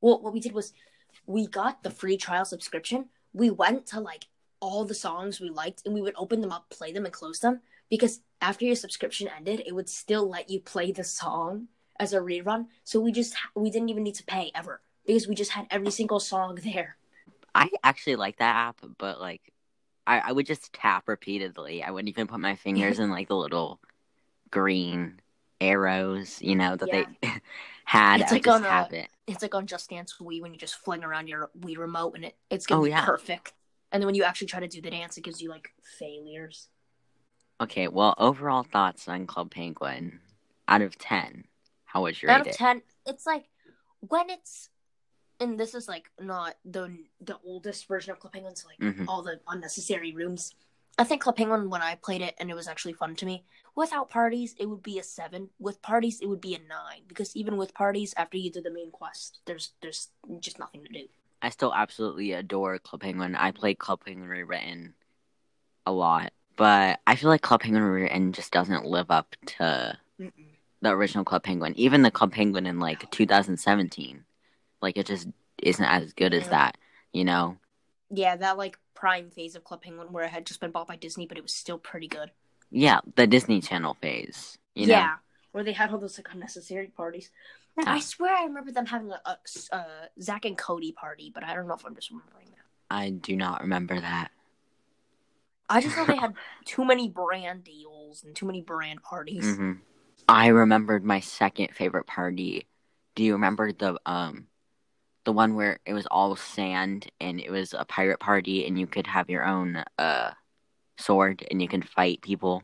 Well, 0.00 0.20
what 0.22 0.32
we 0.32 0.40
did 0.40 0.52
was 0.52 0.72
we 1.26 1.46
got 1.46 1.82
the 1.82 1.90
free 1.90 2.16
trial 2.16 2.44
subscription. 2.44 3.06
We 3.32 3.50
went 3.50 3.86
to 3.88 4.00
like 4.00 4.26
all 4.60 4.84
the 4.84 4.94
songs 4.94 5.40
we 5.40 5.50
liked, 5.50 5.82
and 5.84 5.94
we 5.94 6.02
would 6.02 6.14
open 6.16 6.40
them 6.40 6.52
up, 6.52 6.70
play 6.70 6.92
them, 6.92 7.04
and 7.04 7.12
close 7.14 7.40
them 7.40 7.60
because 7.90 8.20
after 8.40 8.64
your 8.64 8.76
subscription 8.76 9.28
ended, 9.28 9.62
it 9.66 9.74
would 9.74 9.88
still 9.88 10.28
let 10.28 10.50
you 10.50 10.60
play 10.60 10.92
the 10.92 11.04
song 11.04 11.68
as 11.98 12.12
a 12.12 12.18
rerun. 12.18 12.66
So 12.84 13.00
we 13.00 13.12
just 13.12 13.34
we 13.54 13.70
didn't 13.70 13.88
even 13.88 14.02
need 14.02 14.16
to 14.16 14.24
pay 14.24 14.50
ever 14.54 14.80
because 15.06 15.28
we 15.28 15.34
just 15.34 15.52
had 15.52 15.66
every 15.70 15.90
single 15.90 16.20
song 16.20 16.58
there. 16.64 16.96
I 17.54 17.70
actually 17.84 18.16
like 18.16 18.38
that 18.38 18.56
app, 18.56 18.80
but 18.98 19.20
like, 19.20 19.42
I, 20.06 20.20
I 20.20 20.32
would 20.32 20.46
just 20.46 20.72
tap 20.72 21.08
repeatedly. 21.08 21.82
I 21.82 21.90
wouldn't 21.90 22.08
even 22.08 22.26
put 22.26 22.40
my 22.40 22.56
fingers 22.56 22.98
in 23.00 23.10
like 23.10 23.28
the 23.28 23.36
little 23.36 23.80
green 24.50 25.20
arrows, 25.60 26.40
you 26.42 26.54
know, 26.56 26.76
that 26.76 26.90
they 26.90 27.06
had. 27.84 28.20
It's 28.20 28.30
I 28.30 28.34
like 28.34 28.48
on 28.48 28.64
a- 28.64 28.68
uh, 28.68 28.88
it. 28.90 29.08
It's 29.26 29.40
like 29.42 29.54
on 29.54 29.66
Just 29.66 29.88
Dance 29.88 30.16
Wii 30.20 30.42
when 30.42 30.52
you 30.52 30.58
just 30.58 30.76
fling 30.76 31.02
around 31.02 31.28
your 31.28 31.50
Wii 31.58 31.78
remote 31.78 32.14
and 32.14 32.26
it 32.26 32.36
it's 32.50 32.66
oh, 32.66 32.68
gonna 32.68 32.80
Oh, 32.82 32.84
be 32.84 32.90
yeah. 32.90 33.04
perfect. 33.04 33.54
And 33.90 34.02
then 34.02 34.06
when 34.06 34.14
you 34.14 34.24
actually 34.24 34.48
try 34.48 34.60
to 34.60 34.68
do 34.68 34.82
the 34.82 34.90
dance, 34.90 35.16
it 35.16 35.24
gives 35.24 35.40
you 35.40 35.48
like 35.48 35.70
failures. 35.98 36.68
Okay, 37.60 37.88
well, 37.88 38.14
overall 38.18 38.64
thoughts 38.64 39.08
on 39.08 39.26
Club 39.26 39.50
Penguin 39.50 40.20
out 40.68 40.82
of 40.82 40.98
ten. 40.98 41.44
How 41.86 42.02
would 42.02 42.20
you 42.20 42.28
out 42.28 42.40
rate 42.40 42.40
of 42.42 42.46
it? 42.48 42.56
10 42.56 42.82
it's 43.06 43.24
like 43.24 43.44
when 44.00 44.28
it's 44.28 44.68
and 45.40 45.58
this 45.58 45.74
is 45.74 45.88
like 45.88 46.10
not 46.20 46.54
the 46.64 46.96
the 47.20 47.38
oldest 47.44 47.86
version 47.88 48.12
of 48.12 48.20
Club 48.20 48.32
Penguin, 48.32 48.56
so 48.56 48.68
like 48.68 48.78
Mhm. 48.78 49.06
all 49.08 49.22
the 49.22 49.40
unnecessary 49.48 50.12
rooms. 50.12 50.54
I 50.96 51.02
think 51.04 51.22
Club 51.22 51.36
Penguin 51.36 51.70
when 51.70 51.82
I 51.82 51.96
played 51.96 52.22
it 52.22 52.34
and 52.38 52.50
it 52.50 52.54
was 52.54 52.68
actually 52.68 52.92
fun 52.92 53.16
to 53.16 53.26
me. 53.26 53.44
Without 53.74 54.10
parties, 54.10 54.54
it 54.60 54.66
would 54.66 54.82
be 54.82 54.98
a 55.00 55.02
seven. 55.02 55.50
With 55.58 55.82
parties, 55.82 56.20
it 56.20 56.26
would 56.28 56.40
be 56.40 56.54
a 56.54 56.60
nine 56.60 57.02
because 57.08 57.34
even 57.34 57.56
with 57.56 57.74
parties, 57.74 58.14
after 58.16 58.36
you 58.36 58.50
do 58.50 58.60
the 58.62 58.70
main 58.70 58.90
quest, 58.92 59.40
there's 59.44 59.72
there's 59.82 60.10
just 60.38 60.58
nothing 60.58 60.84
to 60.84 60.88
do. 60.92 61.08
I 61.42 61.48
still 61.50 61.74
absolutely 61.74 62.32
adore 62.32 62.78
Club 62.78 63.00
Penguin. 63.02 63.34
I 63.34 63.50
play 63.50 63.74
Club 63.74 64.04
Penguin 64.04 64.28
Rewritten 64.28 64.94
a 65.84 65.92
lot, 65.92 66.32
but 66.56 67.00
I 67.06 67.16
feel 67.16 67.28
like 67.28 67.42
Club 67.42 67.60
Penguin 67.62 67.82
Rewritten 67.82 68.32
just 68.32 68.52
doesn't 68.52 68.86
live 68.86 69.10
up 69.10 69.34
to 69.58 69.98
Mm-mm. 70.20 70.32
the 70.80 70.90
original 70.90 71.24
Club 71.24 71.42
Penguin. 71.42 71.74
Even 71.76 72.02
the 72.02 72.10
Club 72.12 72.32
Penguin 72.32 72.66
in 72.66 72.78
like 72.78 73.10
2017, 73.10 74.24
Like 74.84 74.98
it 74.98 75.06
just 75.06 75.26
isn't 75.62 75.84
as 75.84 76.12
good 76.12 76.34
as 76.34 76.48
that, 76.50 76.76
you 77.12 77.24
know? 77.24 77.56
Yeah, 78.10 78.36
that 78.36 78.58
like 78.58 78.78
prime 78.94 79.30
phase 79.30 79.56
of 79.56 79.64
Club 79.64 79.82
Penguin 79.82 80.12
where 80.12 80.24
it 80.24 80.30
had 80.30 80.46
just 80.46 80.60
been 80.60 80.70
bought 80.70 80.86
by 80.86 80.96
Disney, 80.96 81.26
but 81.26 81.38
it 81.38 81.42
was 81.42 81.54
still 81.54 81.78
pretty 81.78 82.06
good. 82.06 82.30
Yeah, 82.70 83.00
the 83.16 83.26
Disney 83.26 83.62
Channel 83.62 83.96
phase. 84.00 84.58
You 84.74 84.86
know? 84.88 84.92
yeah, 84.92 85.14
where 85.52 85.64
they 85.64 85.72
had 85.72 85.90
all 85.90 85.98
those 85.98 86.18
like 86.18 86.28
unnecessary 86.32 86.88
parties. 86.88 87.30
And 87.78 87.88
I 87.88 87.98
swear 88.00 88.36
I 88.36 88.44
remember 88.44 88.72
them 88.72 88.86
having 88.86 89.10
a, 89.10 89.20
a, 89.24 89.38
a 89.76 89.84
Zack 90.20 90.44
and 90.44 90.58
Cody 90.58 90.92
party, 90.92 91.32
but 91.34 91.44
I 91.44 91.54
don't 91.54 91.66
know 91.66 91.74
if 91.74 91.84
I'm 91.86 91.94
just 91.94 92.10
remembering 92.10 92.46
that. 92.50 92.94
I 92.94 93.10
do 93.10 93.36
not 93.36 93.62
remember 93.62 93.98
that. 93.98 94.30
I 95.68 95.80
just 95.80 95.96
know 95.96 96.04
they 96.04 96.16
had 96.16 96.34
too 96.66 96.84
many 96.84 97.08
brand 97.08 97.64
deals 97.64 98.22
and 98.22 98.36
too 98.36 98.46
many 98.46 98.60
brand 98.60 99.02
parties. 99.02 99.56
hmm 99.56 99.72
I 100.28 100.48
remembered 100.48 101.04
my 101.04 101.20
second 101.20 101.74
favorite 101.74 102.06
party. 102.06 102.66
Do 103.14 103.24
you 103.24 103.34
remember 103.34 103.72
the 103.72 103.98
um 104.06 104.46
the 105.24 105.32
one 105.32 105.54
where 105.54 105.78
it 105.86 105.94
was 105.94 106.06
all 106.10 106.36
sand 106.36 107.08
and 107.20 107.40
it 107.40 107.50
was 107.50 107.74
a 107.74 107.84
pirate 107.84 108.20
party 108.20 108.66
and 108.66 108.78
you 108.78 108.86
could 108.86 109.06
have 109.06 109.30
your 109.30 109.44
own 109.44 109.82
uh 109.98 110.32
sword 110.98 111.44
and 111.50 111.60
you 111.62 111.68
could 111.68 111.88
fight 111.88 112.22
people? 112.22 112.62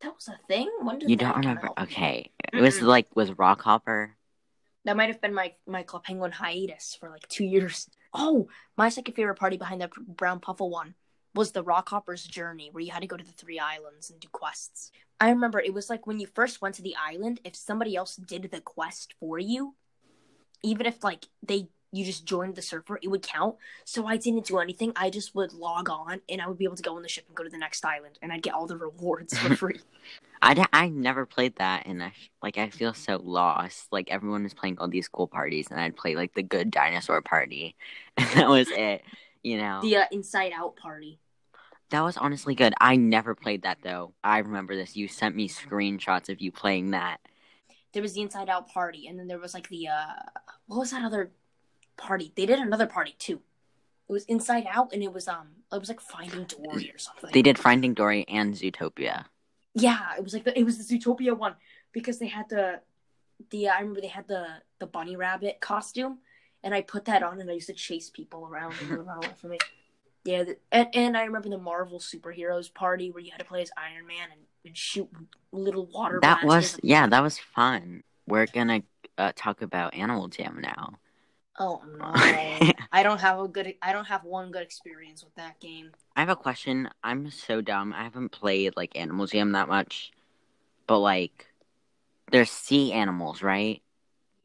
That 0.00 0.14
was 0.14 0.28
a 0.28 0.38
thing. 0.48 0.70
When 0.82 0.98
did 0.98 1.10
You 1.10 1.16
don't 1.16 1.36
remember? 1.36 1.68
out? 1.68 1.82
Okay. 1.84 2.30
It 2.52 2.60
was 2.60 2.76
Mm-mm. 2.78 2.86
like 2.86 3.14
was 3.14 3.30
Rockhopper. 3.32 4.10
That 4.84 4.96
might 4.96 5.08
have 5.10 5.20
been 5.20 5.34
my 5.34 5.54
my 5.66 5.82
Club 5.82 6.04
Penguin 6.04 6.32
hiatus 6.32 6.96
for 6.98 7.10
like 7.10 7.28
two 7.28 7.44
years. 7.44 7.88
Oh, 8.14 8.48
my 8.76 8.88
second 8.88 9.14
favorite 9.14 9.36
party 9.38 9.56
behind 9.56 9.80
the 9.82 9.90
Brown 9.98 10.40
Puffle 10.40 10.70
one 10.70 10.94
was 11.34 11.52
the 11.52 11.62
Rockhopper's 11.62 12.24
Journey, 12.24 12.70
where 12.72 12.82
you 12.82 12.90
had 12.90 13.02
to 13.02 13.06
go 13.06 13.16
to 13.16 13.24
the 13.24 13.30
three 13.32 13.58
islands 13.58 14.10
and 14.10 14.18
do 14.18 14.28
quests. 14.32 14.90
I 15.20 15.30
remember 15.30 15.60
it 15.60 15.74
was 15.74 15.88
like 15.90 16.06
when 16.06 16.18
you 16.18 16.26
first 16.26 16.60
went 16.62 16.74
to 16.76 16.82
the 16.82 16.96
island, 16.96 17.40
if 17.44 17.54
somebody 17.54 17.94
else 17.94 18.16
did 18.16 18.50
the 18.50 18.60
quest 18.60 19.14
for 19.20 19.38
you, 19.38 19.74
even 20.62 20.86
if 20.86 21.02
like 21.02 21.26
they 21.42 21.68
you 21.92 22.04
just 22.04 22.24
joined 22.24 22.54
the 22.54 22.62
server, 22.62 23.00
it 23.02 23.08
would 23.08 23.22
count. 23.22 23.56
So 23.84 24.06
I 24.06 24.16
didn't 24.16 24.46
do 24.46 24.58
anything. 24.58 24.92
I 24.94 25.10
just 25.10 25.34
would 25.34 25.52
log 25.52 25.90
on 25.90 26.20
and 26.28 26.40
I 26.40 26.46
would 26.46 26.58
be 26.58 26.64
able 26.64 26.76
to 26.76 26.82
go 26.82 26.96
on 26.96 27.02
the 27.02 27.08
ship 27.08 27.24
and 27.26 27.36
go 27.36 27.42
to 27.42 27.50
the 27.50 27.58
next 27.58 27.84
island, 27.84 28.18
and 28.22 28.32
I'd 28.32 28.42
get 28.42 28.54
all 28.54 28.66
the 28.66 28.76
rewards 28.76 29.36
for 29.36 29.56
free. 29.56 29.80
I, 30.42 30.54
d- 30.54 30.64
I 30.72 30.88
never 30.88 31.26
played 31.26 31.56
that 31.56 31.86
and 31.86 32.02
I 32.02 32.12
like 32.42 32.56
I 32.56 32.70
feel 32.70 32.94
so 32.94 33.20
lost. 33.22 33.88
Like 33.92 34.10
everyone 34.10 34.42
was 34.42 34.54
playing 34.54 34.78
all 34.78 34.88
these 34.88 35.08
cool 35.08 35.26
parties 35.26 35.68
and 35.70 35.78
I'd 35.78 35.96
play 35.96 36.14
like 36.14 36.34
the 36.34 36.42
good 36.42 36.70
dinosaur 36.70 37.20
party 37.20 37.76
and 38.16 38.28
that 38.30 38.48
was 38.48 38.68
it. 38.70 39.02
You 39.42 39.58
know. 39.58 39.80
the 39.82 39.96
uh, 39.96 40.04
Inside 40.12 40.52
Out 40.54 40.76
party. 40.76 41.18
That 41.90 42.02
was 42.02 42.16
honestly 42.16 42.54
good. 42.54 42.72
I 42.80 42.96
never 42.96 43.34
played 43.34 43.62
that 43.62 43.78
though. 43.82 44.14
I 44.22 44.38
remember 44.38 44.76
this. 44.76 44.96
You 44.96 45.08
sent 45.08 45.36
me 45.36 45.48
screenshots 45.48 46.28
of 46.28 46.40
you 46.40 46.52
playing 46.52 46.92
that. 46.92 47.20
There 47.92 48.02
was 48.02 48.12
the 48.14 48.20
Inside 48.20 48.48
Out 48.48 48.68
party, 48.68 49.06
and 49.06 49.18
then 49.18 49.26
there 49.26 49.38
was 49.38 49.54
like 49.54 49.68
the 49.68 49.88
uh, 49.88 50.22
what 50.66 50.78
was 50.78 50.90
that 50.92 51.04
other 51.04 51.30
party? 51.96 52.32
They 52.36 52.46
did 52.46 52.58
another 52.58 52.86
party 52.86 53.14
too. 53.18 53.40
It 54.08 54.12
was 54.12 54.24
Inside 54.24 54.66
Out, 54.70 54.92
and 54.92 55.02
it 55.02 55.12
was 55.12 55.28
um, 55.28 55.48
it 55.72 55.78
was 55.78 55.88
like 55.88 56.00
Finding 56.00 56.44
Dory 56.44 56.90
or 56.92 56.98
something. 56.98 57.30
They 57.32 57.42
did 57.42 57.58
Finding 57.58 57.94
Dory 57.94 58.24
and 58.28 58.54
Zootopia. 58.54 59.24
yeah, 59.74 60.16
it 60.16 60.24
was 60.24 60.34
like 60.34 60.44
the, 60.44 60.58
it 60.58 60.64
was 60.64 60.84
the 60.84 60.98
Zootopia 60.98 61.36
one 61.36 61.54
because 61.92 62.18
they 62.18 62.28
had 62.28 62.48
the 62.48 62.80
the 63.50 63.68
I 63.68 63.80
remember 63.80 64.00
they 64.00 64.08
had 64.08 64.28
the 64.28 64.46
the 64.78 64.86
bunny 64.86 65.16
rabbit 65.16 65.60
costume, 65.60 66.18
and 66.62 66.74
I 66.74 66.82
put 66.82 67.04
that 67.06 67.22
on, 67.22 67.40
and 67.40 67.50
I 67.50 67.54
used 67.54 67.68
to 67.68 67.72
chase 67.74 68.10
people 68.10 68.46
around 68.46 68.74
and 68.82 68.92
away 68.92 69.28
me. 69.44 69.58
Yeah, 70.24 70.44
the, 70.44 70.56
and, 70.70 70.88
and 70.94 71.16
I 71.16 71.24
remember 71.24 71.48
the 71.48 71.58
Marvel 71.58 71.98
superheroes 71.98 72.72
party 72.72 73.10
where 73.10 73.22
you 73.22 73.30
had 73.30 73.38
to 73.38 73.46
play 73.46 73.62
as 73.62 73.70
Iron 73.76 74.06
Man 74.06 74.28
and, 74.30 74.40
and 74.64 74.76
shoot 74.76 75.08
little 75.52 75.86
water. 75.86 76.18
That 76.22 76.44
was 76.44 76.74
at- 76.74 76.84
yeah, 76.84 77.06
that 77.06 77.22
was 77.22 77.38
fun. 77.38 78.02
We're 78.26 78.46
gonna 78.46 78.82
uh, 79.18 79.32
talk 79.34 79.62
about 79.62 79.94
Animal 79.94 80.28
Jam 80.28 80.60
now. 80.62 80.94
Oh 81.58 81.82
no! 81.98 82.12
I 82.92 83.02
don't 83.02 83.20
have 83.20 83.38
a 83.40 83.48
good. 83.48 83.74
I 83.82 83.92
don't 83.92 84.06
have 84.06 84.24
one 84.24 84.50
good 84.50 84.62
experience 84.62 85.22
with 85.24 85.34
that 85.34 85.60
game. 85.60 85.90
I 86.16 86.20
have 86.20 86.28
a 86.28 86.36
question. 86.36 86.88
I'm 87.02 87.30
so 87.30 87.60
dumb. 87.60 87.92
I 87.92 88.04
haven't 88.04 88.30
played 88.30 88.74
like 88.76 88.96
Animal 88.96 89.26
Jam 89.26 89.52
that 89.52 89.68
much, 89.68 90.12
but 90.86 90.98
like, 91.00 91.46
there's 92.30 92.50
sea 92.50 92.92
animals, 92.92 93.42
right? 93.42 93.82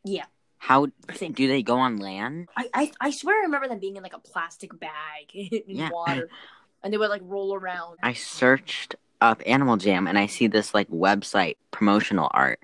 Yeah, 0.03 0.25
How 0.57 0.85
do 0.85 1.47
they 1.47 1.63
go 1.63 1.77
on 1.77 1.97
land? 1.97 2.49
I, 2.55 2.69
I 2.73 2.91
I 3.01 3.11
swear 3.11 3.39
I 3.41 3.45
remember 3.45 3.67
them 3.67 3.79
being 3.79 3.95
in 3.95 4.03
like 4.03 4.13
a 4.15 4.19
plastic 4.19 4.77
bag 4.79 5.29
in 5.33 5.61
Yeah. 5.67 5.89
water, 5.89 6.29
and 6.83 6.91
they 6.93 6.97
would 6.97 7.09
like 7.09 7.21
roll 7.23 7.53
around. 7.55 7.97
I 8.03 8.13
searched 8.13 8.95
up 9.31 9.41
Animal 9.45 9.77
Jam 9.77 10.07
and 10.07 10.17
I 10.17 10.27
see 10.27 10.47
this 10.47 10.73
like 10.73 10.89
website 10.89 11.57
promotional 11.71 12.29
art, 12.33 12.59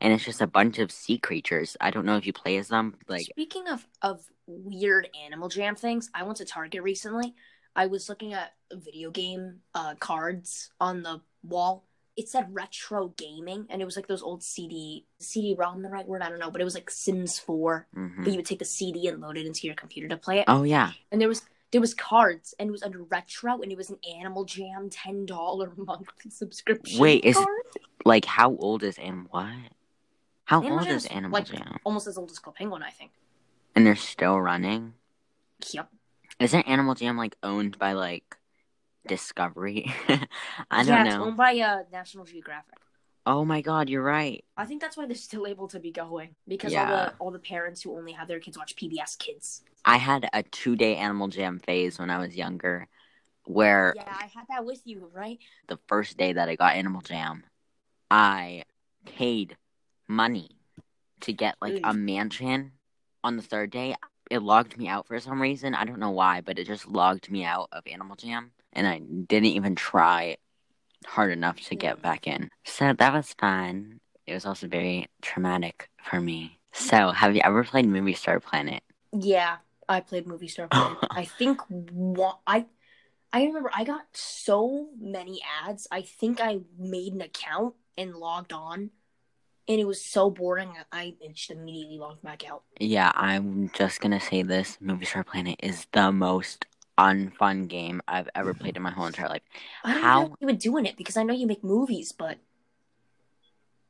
and 0.00 0.12
it's 0.12 0.24
just 0.24 0.40
a 0.40 0.46
bunch 0.46 0.78
of 0.78 0.90
sea 0.90 1.18
creatures. 1.18 1.76
I 1.80 1.90
don't 1.90 2.06
know 2.06 2.16
if 2.16 2.26
you 2.26 2.32
play 2.32 2.56
as 2.56 2.68
them. 2.68 2.94
Like, 3.08 3.22
Speaking 3.22 3.68
of 3.68 3.86
of 4.02 4.24
weird 4.46 5.08
Animal 5.24 5.48
Jam 5.48 5.74
things, 5.76 6.10
I 6.14 6.22
went 6.22 6.38
to 6.38 6.44
Target 6.44 6.82
recently. 6.82 7.34
I 7.76 7.86
was 7.86 8.08
looking 8.08 8.34
at 8.34 8.52
video 8.72 9.10
game 9.10 9.60
uh, 9.74 9.94
cards 9.98 10.70
on 10.80 11.02
the 11.02 11.20
wall. 11.42 11.84
It 12.16 12.28
said 12.28 12.54
retro 12.54 13.08
gaming, 13.16 13.66
and 13.68 13.82
it 13.82 13.84
was 13.84 13.96
like 13.96 14.06
those 14.06 14.22
old 14.22 14.44
CD 14.44 15.04
CD-ROM, 15.18 15.82
the 15.82 15.88
right 15.88 16.06
word? 16.06 16.22
I 16.22 16.28
don't 16.28 16.38
know, 16.38 16.52
but 16.52 16.60
it 16.60 16.64
was 16.64 16.74
like 16.74 16.88
Sims 16.88 17.40
4. 17.40 17.88
mhm. 17.96 18.22
But 18.22 18.30
you 18.30 18.36
would 18.36 18.46
take 18.46 18.60
the 18.60 18.64
CD 18.64 19.08
and 19.08 19.20
load 19.20 19.36
it 19.36 19.46
into 19.46 19.66
your 19.66 19.74
computer 19.74 20.06
to 20.08 20.16
play 20.16 20.38
it. 20.38 20.44
oh 20.46 20.62
yeah, 20.62 20.92
and 21.10 21.20
there 21.20 21.26
was 21.26 21.42
there 21.72 21.80
was 21.80 21.94
cards 21.94 22.54
and 22.58 22.68
it 22.68 22.72
was 22.72 22.82
under 22.82 23.02
retro 23.02 23.60
and 23.60 23.72
it 23.72 23.76
was 23.76 23.90
an 23.90 23.98
animal 24.18 24.44
jam 24.44 24.88
ten 24.90 25.26
dollar 25.26 25.72
monthly 25.76 26.06
subscription 26.30 27.00
Wait, 27.00 27.24
is- 27.24 27.34
card. 27.36 27.48
like 28.04 28.24
how 28.24 28.54
old 28.56 28.82
is 28.82 28.98
and 28.98 29.26
What? 29.30 29.48
How 30.46 30.60
Animal 30.60 30.78
old 30.80 30.86
Jam 30.88 30.96
is 30.96 31.06
Animal 31.06 31.30
like- 31.40 31.46
Jam? 31.46 31.78
almost 31.84 32.06
as 32.06 32.18
old 32.18 32.30
as 32.30 32.38
Club 32.38 32.54
Penguin, 32.56 32.82
I 32.82 32.90
think. 32.90 33.12
And 33.74 33.86
they're 33.86 33.96
still 33.96 34.38
running. 34.40 34.92
Yep. 35.72 35.88
Isn't 36.38 36.68
Animal 36.68 36.94
Jam 36.94 37.16
like 37.16 37.34
owned 37.42 37.78
by 37.78 37.94
like 37.94 38.36
Discovery? 39.08 39.92
I 40.70 40.84
don't 40.84 40.86
know. 40.88 40.94
yeah, 40.94 41.06
it's 41.06 41.14
owned 41.16 41.36
by 41.36 41.58
uh, 41.58 41.82
National 41.92 42.24
Geographic. 42.24 42.74
Oh 43.26 43.44
my 43.44 43.60
god, 43.62 43.88
you're 43.88 44.02
right. 44.02 44.44
I 44.56 44.66
think 44.66 44.80
that's 44.80 44.96
why 44.96 45.06
they're 45.06 45.16
still 45.16 45.46
able 45.46 45.68
to 45.68 45.80
be 45.80 45.90
going 45.90 46.34
because 46.46 46.72
Yeah. 46.72 46.82
all 46.82 46.96
the 46.96 47.12
all 47.18 47.30
the 47.30 47.38
parents 47.38 47.82
who 47.82 47.96
only 47.96 48.12
have 48.12 48.28
their 48.28 48.40
kids 48.40 48.58
watch 48.58 48.76
PBS 48.76 49.16
Kids. 49.16 49.62
I 49.84 49.96
had 49.96 50.28
a 50.32 50.42
two 50.42 50.76
day 50.76 50.96
Animal 50.96 51.28
Jam 51.28 51.58
phase 51.58 51.98
when 51.98 52.10
I 52.10 52.18
was 52.18 52.36
younger, 52.36 52.86
where 53.46 53.94
Yeah, 53.96 54.04
I 54.06 54.26
had 54.26 54.46
that 54.48 54.64
with 54.64 54.82
you, 54.84 55.10
right? 55.12 55.38
the 55.68 55.78
first 55.88 56.16
day 56.16 56.32
that 56.34 56.48
I 56.48 56.56
got 56.56 56.76
Animal 56.76 57.00
Jam, 57.00 57.44
I 58.10 58.64
paid 59.06 59.56
money 60.08 60.50
to 61.22 61.32
get 61.32 61.56
like 61.60 61.80
a 61.84 61.94
mansion. 61.94 62.72
On 63.22 63.36
the 63.36 63.42
third 63.42 63.70
day, 63.70 63.96
it 64.30 64.40
logged 64.42 64.76
me 64.76 64.86
out 64.88 65.06
for 65.06 65.18
some 65.18 65.40
reason. 65.40 65.74
I 65.74 65.84
don't 65.84 65.98
know 65.98 66.10
why, 66.10 66.42
but 66.42 66.58
it 66.58 66.66
just 66.66 66.86
logged 66.86 67.30
me 67.30 67.44
out 67.44 67.68
of 67.72 67.86
Animal 67.86 68.16
Jam, 68.16 68.52
and 68.74 68.86
I 68.86 68.98
didn't 68.98 69.46
even 69.46 69.74
try 69.74 70.36
hard 71.06 71.32
enough 71.32 71.60
to 71.68 71.76
get 71.76 72.02
back 72.02 72.26
in. 72.26 72.48
So 72.64 72.92
that 72.92 73.12
was 73.12 73.34
fun. 73.34 74.00
It 74.26 74.34
was 74.34 74.46
also 74.46 74.66
very 74.66 75.06
traumatic 75.22 75.88
for 76.02 76.20
me. 76.20 76.58
So, 76.72 77.10
have 77.10 77.34
you 77.36 77.42
ever 77.44 77.62
played 77.62 77.86
Movie 77.86 78.14
Star 78.14 78.40
Planet? 78.40 78.82
Yeah, 79.12 79.58
I 79.88 80.00
played 80.00 80.26
Movie 80.26 80.48
Star 80.48 80.66
Planet. 80.66 80.98
I 81.10 81.24
think 81.24 81.60
one, 81.68 82.34
I 82.46 82.66
I 83.32 83.44
remember 83.44 83.70
I 83.74 83.84
got 83.84 84.06
so 84.12 84.88
many 85.00 85.40
ads. 85.64 85.86
I 85.90 86.02
think 86.02 86.40
I 86.40 86.60
made 86.78 87.12
an 87.12 87.20
account 87.20 87.74
and 87.96 88.16
logged 88.16 88.52
on, 88.52 88.90
and 89.68 89.80
it 89.80 89.86
was 89.86 90.04
so 90.04 90.30
boring. 90.30 90.72
I 90.90 91.14
just 91.32 91.50
immediately 91.50 91.98
logged 91.98 92.22
back 92.22 92.48
out. 92.48 92.62
Yeah, 92.80 93.12
I'm 93.14 93.70
just 93.72 94.00
gonna 94.00 94.20
say 94.20 94.42
this: 94.42 94.78
Movie 94.80 95.04
Star 95.04 95.22
Planet 95.22 95.60
is 95.62 95.86
the 95.92 96.10
most 96.10 96.66
unfun 96.98 97.68
game 97.68 98.00
I've 98.06 98.28
ever 98.34 98.54
played 98.54 98.76
in 98.76 98.82
my 98.82 98.90
whole 98.90 99.06
entire 99.06 99.28
life. 99.28 99.42
I 99.84 99.94
don't 99.94 100.02
How- 100.02 100.22
know 100.22 100.36
you 100.40 100.46
were 100.46 100.52
doing 100.52 100.86
it 100.86 100.96
because 100.96 101.16
I 101.16 101.22
know 101.22 101.34
you 101.34 101.46
make 101.46 101.64
movies, 101.64 102.12
but 102.12 102.38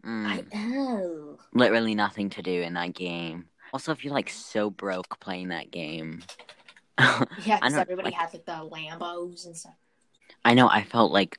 Mm, 0.04 0.26
I 0.26 0.44
oh 0.54 1.38
literally 1.54 1.94
nothing 1.94 2.28
to 2.30 2.42
do 2.42 2.61
in 2.62 2.75
that 2.75 2.92
game. 2.94 3.46
Also, 3.73 3.90
if 3.90 4.04
you're 4.04 4.12
like 4.12 4.28
so 4.28 4.68
broke 4.70 5.18
playing 5.18 5.49
that 5.49 5.70
game, 5.70 6.23
yeah, 6.99 7.25
because 7.56 7.75
everybody 7.75 8.11
like- 8.11 8.14
had 8.14 8.32
like 8.34 8.44
the 8.44 8.52
Lambos 8.68 9.46
and 9.46 9.56
stuff. 9.56 9.75
I 10.44 10.52
know 10.52 10.68
I 10.68 10.82
felt 10.84 11.11
like 11.11 11.38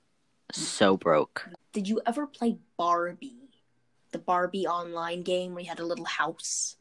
so 0.51 0.98
broke. 0.98 1.48
Did 1.74 1.88
you 1.88 2.01
ever 2.07 2.25
play 2.25 2.57
Barbie? 2.75 3.50
The 4.12 4.17
Barbie 4.17 4.65
online 4.65 5.22
game 5.22 5.53
where 5.53 5.62
you 5.63 5.69
had 5.69 5.79
a 5.79 5.86
little 5.86 6.05
house 6.05 6.75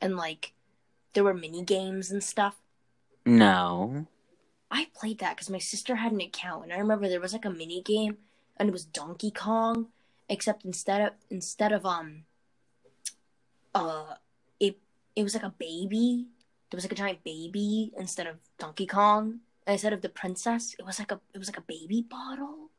and 0.00 0.16
like 0.16 0.52
there 1.14 1.24
were 1.24 1.32
mini 1.34 1.62
games 1.64 2.10
and 2.10 2.22
stuff. 2.22 2.56
No, 3.24 4.06
I 4.70 4.88
played 4.94 5.18
that 5.18 5.36
because 5.36 5.50
my 5.50 5.58
sister 5.58 5.96
had 5.96 6.12
an 6.12 6.20
account, 6.20 6.64
and 6.64 6.72
I 6.72 6.78
remember 6.78 7.08
there 7.08 7.20
was 7.20 7.32
like 7.32 7.44
a 7.44 7.50
mini 7.50 7.82
game, 7.82 8.18
and 8.56 8.68
it 8.68 8.72
was 8.72 8.84
Donkey 8.84 9.30
Kong, 9.30 9.88
except 10.28 10.64
instead 10.64 11.00
of 11.00 11.12
instead 11.30 11.72
of 11.72 11.84
um, 11.84 12.24
uh, 13.74 14.14
it 14.60 14.78
it 15.16 15.22
was 15.22 15.34
like 15.34 15.42
a 15.42 15.54
baby. 15.58 16.26
There 16.70 16.76
was 16.76 16.84
like 16.84 16.92
a 16.92 16.96
giant 16.96 17.24
baby 17.24 17.92
instead 17.98 18.28
of 18.28 18.36
Donkey 18.58 18.86
Kong. 18.86 19.40
And 19.66 19.74
instead 19.74 19.92
of 19.92 20.02
the 20.02 20.08
princess, 20.08 20.74
it 20.78 20.86
was 20.86 20.98
like 20.98 21.12
a 21.12 21.20
it 21.34 21.38
was 21.38 21.48
like 21.48 21.58
a 21.58 21.62
baby 21.62 22.02
bottle, 22.08 22.70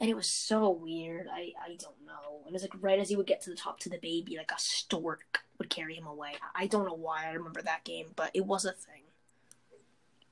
and 0.00 0.08
it 0.10 0.14
was 0.14 0.26
so 0.26 0.70
weird. 0.70 1.26
I 1.32 1.52
I 1.62 1.68
don't 1.70 2.06
know. 2.06 2.40
And 2.44 2.48
it 2.48 2.52
was 2.52 2.62
like 2.62 2.74
right 2.80 2.98
as 2.98 3.08
he 3.08 3.16
would 3.16 3.26
get 3.26 3.40
to 3.42 3.50
the 3.50 3.56
top 3.56 3.80
to 3.80 3.88
the 3.88 3.98
baby, 3.98 4.36
like 4.36 4.52
a 4.52 4.58
stork 4.58 5.40
would 5.58 5.70
carry 5.70 5.94
him 5.94 6.06
away. 6.06 6.34
I 6.54 6.66
don't 6.66 6.86
know 6.86 6.94
why 6.94 7.26
I 7.26 7.32
remember 7.32 7.62
that 7.62 7.84
game, 7.84 8.08
but 8.14 8.30
it 8.34 8.44
was 8.46 8.64
a 8.64 8.72
thing, 8.72 9.03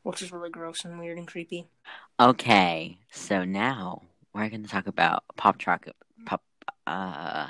which 0.02 0.22
is 0.22 0.32
really 0.32 0.50
gross 0.50 0.84
and 0.84 0.98
weird 0.98 1.18
and 1.18 1.26
creepy. 1.26 1.66
Okay, 2.20 2.98
so 3.10 3.44
now 3.44 4.02
we're 4.34 4.48
going 4.48 4.62
to 4.62 4.68
talk 4.68 4.86
about 4.86 5.24
Pop 5.36 5.58
Troc. 5.58 5.86
Pop. 6.26 6.42
Uh, 6.86 7.48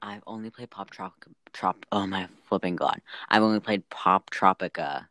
I've 0.00 0.22
only 0.26 0.50
played 0.50 0.70
Pop 0.70 0.90
Troc. 0.90 1.26
Trop. 1.52 1.86
Oh 1.90 2.06
my 2.06 2.28
flipping 2.48 2.76
god! 2.76 3.00
I've 3.28 3.42
only 3.42 3.60
played 3.60 3.88
Poptropica 3.90 5.06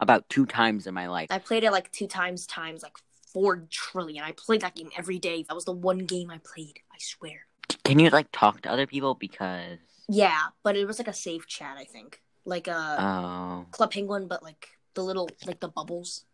about 0.00 0.28
two 0.28 0.46
times 0.46 0.86
in 0.86 0.94
my 0.94 1.08
life. 1.08 1.26
I 1.30 1.38
played 1.38 1.64
it 1.64 1.72
like 1.72 1.90
two 1.90 2.06
times, 2.06 2.46
times 2.46 2.82
like 2.82 2.96
four 3.32 3.66
trillion. 3.70 4.22
I 4.22 4.32
played 4.32 4.60
that 4.60 4.74
game 4.76 4.90
every 4.96 5.18
day. 5.18 5.44
That 5.48 5.54
was 5.54 5.64
the 5.64 5.72
one 5.72 5.98
game 5.98 6.30
I 6.30 6.38
played. 6.38 6.80
I 6.92 6.96
swear. 6.98 7.46
Can 7.84 7.98
you 7.98 8.10
like 8.10 8.28
talk 8.32 8.62
to 8.62 8.70
other 8.70 8.86
people 8.86 9.14
because? 9.14 9.78
Yeah, 10.08 10.40
but 10.62 10.76
it 10.76 10.86
was 10.86 10.98
like 10.98 11.08
a 11.08 11.12
safe 11.12 11.46
chat. 11.46 11.76
I 11.78 11.84
think 11.84 12.22
like 12.44 12.68
a 12.68 12.96
Oh, 12.98 13.66
Club 13.72 13.90
Penguin, 13.90 14.28
but 14.28 14.42
like 14.42 14.68
the 14.96 15.04
little 15.04 15.30
like 15.46 15.60
the 15.60 15.68
bubbles. 15.68 16.24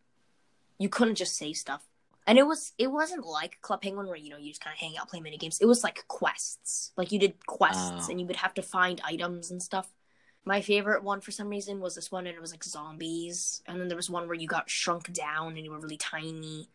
You 0.79 0.89
couldn't 0.89 1.17
just 1.17 1.37
say 1.37 1.53
stuff. 1.53 1.85
And 2.27 2.39
it 2.39 2.47
was 2.47 2.73
it 2.79 2.91
wasn't 2.91 3.27
like 3.27 3.61
Club 3.61 3.83
Penguin 3.83 4.07
where 4.07 4.17
you 4.17 4.31
know 4.31 4.39
you 4.39 4.49
just 4.51 4.63
kind 4.65 4.73
of 4.75 4.79
hang 4.81 4.97
out 4.97 5.09
play 5.11 5.21
mini 5.21 5.37
games. 5.37 5.59
It 5.61 5.67
was 5.67 5.85
like 5.85 6.07
quests. 6.09 6.93
Like 6.97 7.13
you 7.13 7.19
did 7.19 7.45
quests 7.47 8.07
Oh. 8.07 8.11
and 8.11 8.19
you 8.21 8.27
would 8.27 8.37
have 8.37 8.55
to 8.55 8.63
find 8.63 9.01
items 9.05 9.51
and 9.51 9.63
stuff. 9.63 9.93
My 10.45 10.61
favorite 10.61 11.05
one 11.05 11.21
for 11.21 11.31
some 11.31 11.49
reason 11.49 11.81
was 11.81 11.95
this 11.95 12.11
one 12.11 12.27
and 12.27 12.35
it 12.37 12.41
was 12.41 12.51
like 12.53 12.65
zombies. 12.65 13.63
And 13.67 13.81
then 13.81 13.89
there 13.89 13.97
was 13.97 14.09
one 14.11 14.27
where 14.27 14.35
you 14.37 14.49
got 14.49 14.71
shrunk 14.71 15.13
down 15.13 15.57
and 15.57 15.65
you 15.65 15.71
were 15.71 15.79
really 15.79 15.97
tiny. 15.99 16.69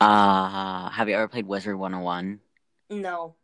uh, 0.00 0.90
have 0.90 1.08
you 1.08 1.14
ever 1.16 1.28
played 1.28 1.46
Wizard 1.46 1.76
101? 1.78 2.40
No. 2.90 3.34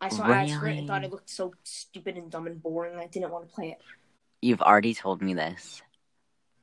I 0.00 0.08
saw 0.08 0.24
ads 0.30 0.52
for 0.52 0.60
it 0.60 0.62
Really? 0.62 0.78
and 0.78 0.88
thought 0.88 1.04
it 1.04 1.10
looked 1.10 1.28
so 1.30 1.52
stupid 1.62 2.16
and 2.16 2.30
dumb 2.30 2.46
and 2.46 2.62
boring. 2.62 2.98
I 2.98 3.06
didn't 3.06 3.30
want 3.30 3.48
to 3.48 3.54
play 3.54 3.70
it. 3.72 3.78
You've 4.42 4.62
already 4.62 4.94
told 4.94 5.20
me 5.20 5.34
this, 5.34 5.82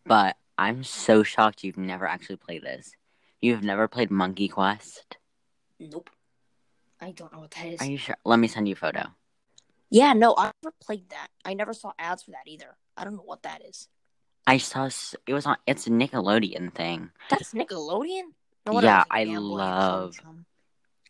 but 0.06 0.36
I'm 0.58 0.84
so 0.84 1.24
shocked 1.24 1.64
you've 1.64 1.78
never 1.78 2.08
actually 2.08 2.38
played 2.38 2.64
this. 2.64 2.92
You've 3.42 3.64
never 3.64 3.88
played 3.88 4.10
Monkey 4.10 4.48
Quest? 4.48 5.18
Nope. 5.80 6.10
I 7.00 7.12
don't 7.12 7.32
know 7.32 7.40
what 7.40 7.52
that 7.52 7.68
is. 7.68 7.82
Are 7.82 7.86
you 7.86 7.98
sure? 7.98 8.16
Let 8.26 8.40
me 8.40 8.48
send 8.48 8.68
you 8.68 8.74
a 8.74 8.78
photo. 8.78 9.04
Yeah, 9.90 10.14
no, 10.14 10.34
I 10.38 10.52
never 10.64 10.74
played 10.82 11.10
that. 11.10 11.28
I 11.46 11.54
never 11.54 11.74
saw 11.74 11.94
ads 12.00 12.24
for 12.24 12.32
that 12.32 12.48
either. 12.48 12.76
I 12.98 13.04
don't 13.04 13.16
know 13.16 13.22
what 13.24 13.44
that 13.44 13.62
is. 13.64 13.88
I 14.48 14.58
saw 14.58 14.90
it 15.28 15.34
was 15.34 15.46
on. 15.46 15.58
It's 15.68 15.88
a 15.88 15.92
Nickelodeon 15.92 16.74
thing. 16.74 17.12
That's 17.30 17.54
Nickelodeon? 17.54 18.32
No 18.66 18.82
Yeah, 18.82 19.02
it's 19.02 19.08
I 19.12 19.26
Game 19.26 19.36
Boy 19.36 19.42
or 19.42 19.58
love- 19.58 20.20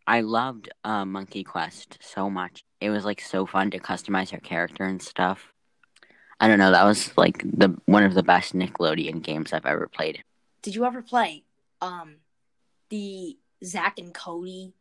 I 0.10 0.22
loved 0.22 0.70
uh, 0.86 1.06
Monkey 1.06 1.44
Quest 1.44 1.98
so 2.01 2.30
much. 2.30 2.63
It 2.80 2.89
was 2.89 3.04
like 3.04 3.20
so 3.20 3.46
fun 3.46 3.72
to 3.72 3.80
customize 3.80 4.32
your 4.32 4.39
character 4.42 4.86
and 4.86 5.01
stuff. 5.01 5.51
I 6.39 6.48
don't 6.48 6.60
know. 6.60 6.72
That 6.72 6.86
was 6.86 7.15
like 7.17 7.44
the 7.44 7.75
one 7.86 8.03
of 8.03 8.13
the 8.13 8.24
best 8.24 8.53
Nickelodeon 8.56 9.22
games 9.24 9.53
I've 9.53 9.65
ever 9.65 9.88
played. 9.88 10.24
Did 10.62 10.75
you 10.75 10.86
ever 10.86 11.01
play 11.01 11.44
um 11.82 12.15
the 12.89 13.38
Zack 13.63 13.98
and 14.00 14.13
Cody 14.13 14.74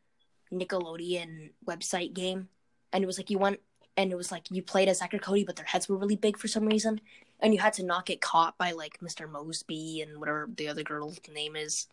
Nickelodeon 0.52 1.50
website 1.66 2.12
game? 2.14 2.48
And 2.92 3.02
it 3.02 3.06
was 3.06 3.18
like 3.18 3.30
you 3.30 3.38
went 3.38 3.60
and 3.96 4.12
it 4.12 4.16
was 4.16 4.30
like 4.30 4.50
you 4.50 4.62
played 4.62 4.88
as 4.88 4.98
Zack 4.98 5.12
and 5.14 5.22
Cody, 5.22 5.44
but 5.44 5.56
their 5.56 5.64
heads 5.64 5.88
were 5.88 5.96
really 5.96 6.16
big 6.16 6.36
for 6.36 6.48
some 6.48 6.66
reason, 6.66 7.00
and 7.40 7.54
you 7.54 7.60
had 7.60 7.72
to 7.75 7.82
not 7.82 8.04
get 8.04 8.20
caught 8.20 8.58
by 8.58 8.72
like 8.72 8.98
Mr. 9.00 9.26
Moseby 9.30 10.02
and 10.02 10.18
whatever 10.20 10.48
the 10.54 10.68
other 10.68 10.82
girl's 10.82 11.18
name 11.32 11.56
is. 11.56 11.86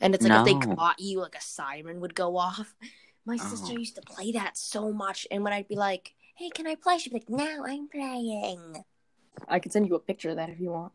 And 0.00 0.14
it's 0.14 0.22
like 0.24 0.38
if 0.38 0.44
they 0.44 0.74
caught 0.76 1.00
you, 1.00 1.20
like 1.20 1.34
a 1.34 1.40
siren 1.40 2.00
would 2.00 2.14
go 2.14 2.36
off. 2.36 2.74
My 3.24 3.36
sister 3.38 3.72
Oh. 3.72 3.78
used 3.78 3.96
to 3.96 4.02
play 4.02 4.32
that 4.32 4.56
so 4.58 4.92
much, 4.92 5.26
and 5.30 5.42
when 5.42 5.52
I'd 5.54 5.66
be 5.66 5.74
like, 5.74 6.14
"Hey, 6.36 6.50
can 6.50 6.66
I 6.66 6.74
play?" 6.76 6.98
She'd 6.98 7.10
be 7.12 7.16
like, 7.20 7.30
"No, 7.30 7.64
I'm 7.66 7.88
playing." 7.88 8.84
I 9.48 9.58
could 9.58 9.72
send 9.72 9.86
you 9.88 9.94
a 9.94 9.98
picture 10.00 10.30
of 10.30 10.36
that 10.36 10.48
if 10.50 10.60
you 10.60 10.70
want. 10.70 10.92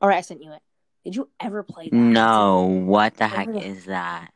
All 0.00 0.08
right, 0.08 0.18
I 0.18 0.22
sent 0.22 0.42
you 0.42 0.52
it. 0.52 0.62
Did 1.04 1.16
you 1.16 1.28
ever 1.40 1.62
play 1.62 1.88
that? 1.88 1.96
No, 1.96 2.62
what 2.62 3.16
the 3.16 3.26
heck 3.26 3.48
is 3.48 3.86
that? 3.86 4.32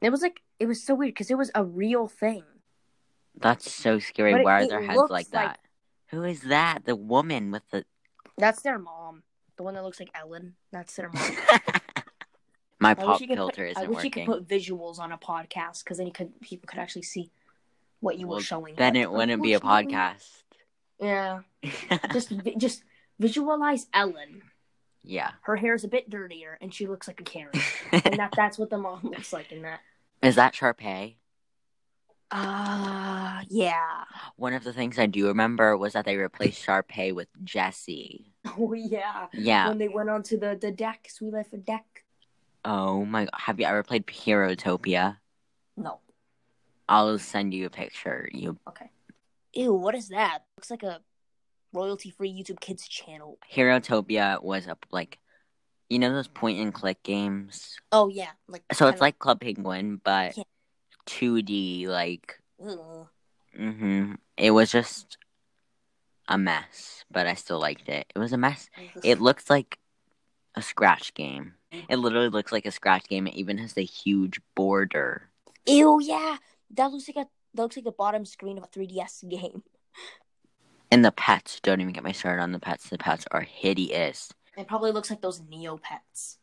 It 0.00 0.10
was 0.10 0.22
like 0.22 0.40
it 0.58 0.66
was 0.66 0.82
so 0.82 0.94
weird 0.94 1.10
because 1.14 1.30
it 1.30 1.38
was 1.38 1.50
a 1.54 1.64
real 1.64 2.08
thing. 2.08 2.44
That's 3.38 3.70
so 3.72 3.98
scary. 3.98 4.32
But 4.32 4.40
it- 4.40 4.44
Why 4.44 4.52
are 4.60 4.62
it 4.62 4.68
their 4.70 4.82
heads 4.82 4.98
like 4.98 5.10
like- 5.10 5.30
that? 5.30 5.58
Who 6.08 6.24
is 6.24 6.42
that? 6.42 6.84
The 6.84 6.94
woman 6.96 7.50
with 7.50 7.62
the. 7.70 7.84
That's 8.36 8.60
their 8.62 8.78
mom, 8.78 9.22
the 9.56 9.62
one 9.62 9.74
that 9.74 9.82
looks 9.84 9.98
like 9.98 10.10
Ellen. 10.14 10.54
That's 10.70 10.94
their 10.96 11.08
mom. 11.10 11.22
My 12.80 12.90
I 12.90 12.94
pop 12.94 13.08
wish 13.08 13.20
you 13.20 13.28
could 13.28 13.36
filter 13.36 13.68
put, 13.68 13.76
I 13.78 13.80
isn't 13.82 13.94
wish 13.94 14.04
you 14.04 14.10
could 14.10 14.26
put 14.26 14.48
visuals 14.48 14.98
on 14.98 15.12
a 15.12 15.18
podcast 15.18 15.84
because 15.84 15.98
then 15.98 16.06
you 16.08 16.12
could 16.12 16.38
people 16.40 16.66
could 16.66 16.80
actually 16.80 17.02
see 17.02 17.30
what 18.00 18.18
you 18.18 18.26
Well, 18.26 18.38
were 18.38 18.42
showing. 18.42 18.74
Then 18.74 18.96
it 18.96 19.10
wouldn't 19.10 19.42
be 19.42 19.54
a 19.54 19.60
podcast. 19.60 20.42
Yeah, 21.00 21.40
just 22.12 22.30
vi- 22.30 22.56
just 22.56 22.84
visualize 23.18 23.86
Ellen. 23.92 24.42
yeah. 25.02 25.32
Her 25.42 25.56
hair 25.56 25.74
is 25.74 25.84
a 25.84 25.88
bit 25.88 26.08
dirtier, 26.10 26.58
and 26.60 26.72
she 26.72 26.86
looks 26.86 27.06
like 27.08 27.20
a 27.20 27.24
Karen. 27.24 27.52
and 27.92 28.18
that 28.18 28.32
that's 28.36 28.58
what 28.58 28.70
the 28.70 28.78
mom 28.78 29.00
looks 29.02 29.32
like 29.32 29.50
in 29.52 29.62
that. 29.62 29.80
Is 30.22 30.36
that 30.36 30.54
Sharpay? 30.54 31.16
Ah, 32.34 33.42
yeah. 33.50 34.04
One 34.36 34.54
of 34.54 34.64
the 34.64 34.72
things 34.72 34.98
I 34.98 35.06
do 35.06 35.26
remember 35.26 35.76
was 35.76 35.92
that 35.92 36.06
they 36.06 36.16
replaced 36.16 36.64
Sharpay 36.64 37.14
with 37.14 37.28
Jesse. 37.44 38.28
Oh 38.58 38.72
yeah. 38.74 39.28
Yeah. 39.32 39.68
When 39.68 39.78
they 39.78 39.88
went 39.88 40.10
onto 40.10 40.36
the 40.38 40.58
the 40.60 40.72
deck, 40.72 41.06
Suite 41.08 41.32
Life 41.32 41.52
of 41.52 41.64
Deck. 41.64 42.04
Oh 42.64 43.04
my 43.04 43.24
god. 43.24 43.30
Have 43.34 43.60
you 43.60 43.66
ever 43.66 43.82
played 43.84 44.04
Herotopia? 44.06 45.18
No. 45.76 46.00
I'll 46.88 47.18
send 47.18 47.54
you 47.54 47.66
a 47.66 47.70
picture. 47.70 48.28
You 48.32 48.58
Okay. 48.68 48.90
Ew, 49.54 49.72
what 49.74 49.94
is 49.94 50.08
that? 50.08 50.40
Looks 50.62 50.70
like 50.70 50.84
a 50.84 51.00
royalty 51.72 52.10
free 52.10 52.30
YouTube 52.30 52.60
Kids 52.60 52.86
channel. 52.86 53.36
Herotopia 53.52 54.40
was 54.40 54.68
a 54.68 54.78
like 54.92 55.18
you 55.90 55.98
know 55.98 56.12
those 56.12 56.28
point 56.28 56.60
and 56.60 56.72
click 56.72 57.02
games? 57.02 57.80
Oh 57.90 58.06
yeah, 58.06 58.30
like 58.46 58.62
So 58.72 58.86
it's 58.86 59.00
like 59.00 59.18
Club 59.18 59.40
Penguin, 59.40 60.00
but 60.04 60.36
Yeah. 60.36 60.44
2D 61.06 61.88
like 61.88 62.38
Ugh. 62.64 63.08
mhm. 63.58 64.18
It 64.36 64.52
was 64.52 64.70
just 64.70 65.18
a 66.28 66.38
mess, 66.38 67.04
but 67.10 67.26
I 67.26 67.34
still 67.34 67.58
liked 67.58 67.88
it. 67.88 68.12
It 68.14 68.20
was 68.20 68.32
a 68.32 68.38
mess. 68.38 68.70
It 69.02 69.20
looks 69.20 69.50
like 69.50 69.80
a 70.54 70.62
scratch 70.62 71.12
game. 71.14 71.54
It 71.72 71.96
literally 71.96 72.28
looks 72.28 72.52
like 72.52 72.66
a 72.66 72.70
scratch 72.70 73.08
game. 73.08 73.26
It 73.26 73.34
even 73.34 73.58
has 73.58 73.72
the 73.72 73.84
huge 73.84 74.40
border. 74.54 75.28
Ew, 75.66 75.98
yeah. 76.00 76.36
That 76.70 76.92
looks 76.92 77.08
like 77.08 77.26
a 77.26 77.28
that 77.54 77.62
looks 77.62 77.74
like 77.74 77.84
the 77.84 77.90
bottom 77.90 78.24
screen 78.24 78.58
of 78.58 78.62
a 78.64 78.68
3DS 78.68 79.28
game. 79.28 79.64
And 80.92 81.02
the 81.02 81.10
pets, 81.10 81.58
don't 81.60 81.80
even 81.80 81.94
get 81.94 82.04
me 82.04 82.12
started 82.12 82.42
on 82.42 82.52
the 82.52 82.58
pets. 82.58 82.90
The 82.90 82.98
pets 82.98 83.24
are 83.30 83.40
hideous. 83.40 84.30
It 84.58 84.68
probably 84.68 84.92
looks 84.92 85.08
like 85.08 85.22
those 85.22 85.40
Neopets. 85.40 86.36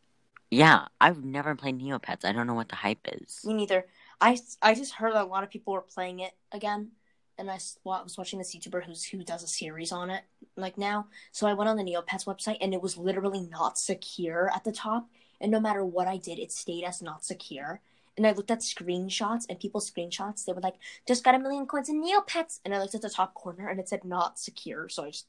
Yeah, 0.50 0.88
I've 1.00 1.24
never 1.24 1.54
played 1.54 1.78
Neopets. 1.80 2.26
I 2.26 2.32
don't 2.32 2.48
know 2.48 2.56
what 2.56 2.70
the 2.70 2.76
hype 2.76 3.08
is. 3.22 3.46
Me 3.46 3.54
neither. 3.54 3.86
I, 4.20 4.40
I 4.60 4.74
just 4.74 4.96
heard 4.96 5.14
a 5.14 5.24
lot 5.24 5.44
of 5.44 5.52
people 5.52 5.74
were 5.74 5.82
playing 5.82 6.22
it 6.22 6.32
again, 6.52 6.94
and 7.38 7.52
I 7.52 7.60
was 7.84 8.18
watching 8.18 8.40
this 8.40 8.56
YouTuber 8.56 8.86
who's 8.86 9.04
who 9.04 9.24
does 9.24 9.44
a 9.44 9.48
series 9.48 9.92
on 9.92 10.10
it 10.10 10.24
like 10.56 10.80
now. 10.80 11.06
So 11.32 11.46
I 11.46 11.54
went 11.54 11.70
on 11.70 11.78
the 11.78 11.84
Neopets 11.84 12.26
website, 12.26 12.58
and 12.60 12.74
it 12.74 12.82
was 12.82 12.98
literally 12.98 13.42
not 13.42 13.78
secure 13.78 14.52
at 14.52 14.64
the 14.64 14.72
top. 14.72 15.08
And 15.40 15.52
no 15.52 15.60
matter 15.60 15.86
what 15.86 16.08
I 16.08 16.18
did, 16.18 16.40
it 16.40 16.52
stayed 16.52 16.86
as 16.86 17.04
not 17.04 17.24
secure. 17.24 17.82
And 18.20 18.28
I 18.28 18.34
looked 18.34 18.52
at 18.52 18.60
screenshots 18.60 19.46
and 19.48 19.58
people's 19.58 19.90
screenshots. 19.90 20.44
They 20.44 20.52
were 20.52 20.60
like, 20.60 20.76
"Just 21.08 21.24
got 21.24 21.36
a 21.36 21.40
million 21.40 21.66
coins 21.66 21.88
in 21.88 22.04
Neopets," 22.04 22.60
and 22.66 22.76
I 22.76 22.80
looked 22.82 22.94
at 22.94 23.02
the 23.02 23.10
top 23.10 23.34
corner, 23.34 23.70
and 23.70 23.80
it 23.80 23.88
said 23.88 24.04
not 24.04 24.38
secure. 24.38 24.90
So 24.90 25.06
I 25.06 25.12
just 25.12 25.28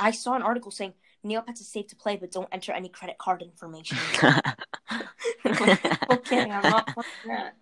I 0.00 0.10
saw 0.12 0.34
an 0.34 0.42
article 0.42 0.72
saying 0.72 0.94
Neopets 1.24 1.60
is 1.60 1.68
safe 1.68 1.86
to 1.86 1.94
play, 1.94 2.16
but 2.16 2.32
don't 2.32 2.48
enter 2.50 2.72
any 2.72 2.88
credit 2.88 3.16
card 3.18 3.42
information. 3.42 3.96
okay, 5.46 6.50
I'm 6.50 6.68
not 6.68 6.88
playing 6.94 7.28
that. 7.28 7.54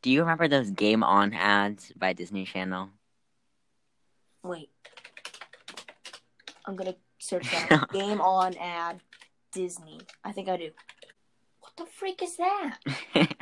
Do 0.00 0.12
you 0.12 0.20
remember 0.20 0.46
those 0.46 0.70
Game 0.70 1.02
On 1.02 1.34
ads 1.34 1.90
by 1.96 2.12
Disney 2.12 2.44
Channel? 2.44 2.90
Wait. 4.44 4.70
I'm 6.66 6.76
gonna 6.76 6.94
search 7.18 7.50
that. 7.50 7.88
Game 7.92 8.20
on 8.20 8.56
ad 8.58 9.00
Disney. 9.50 9.98
I 10.22 10.30
think 10.30 10.48
I 10.48 10.56
do. 10.56 10.70
What 11.74 11.86
the 11.86 11.92
freak 11.92 12.22
is 12.22 12.36
that? 12.36 12.76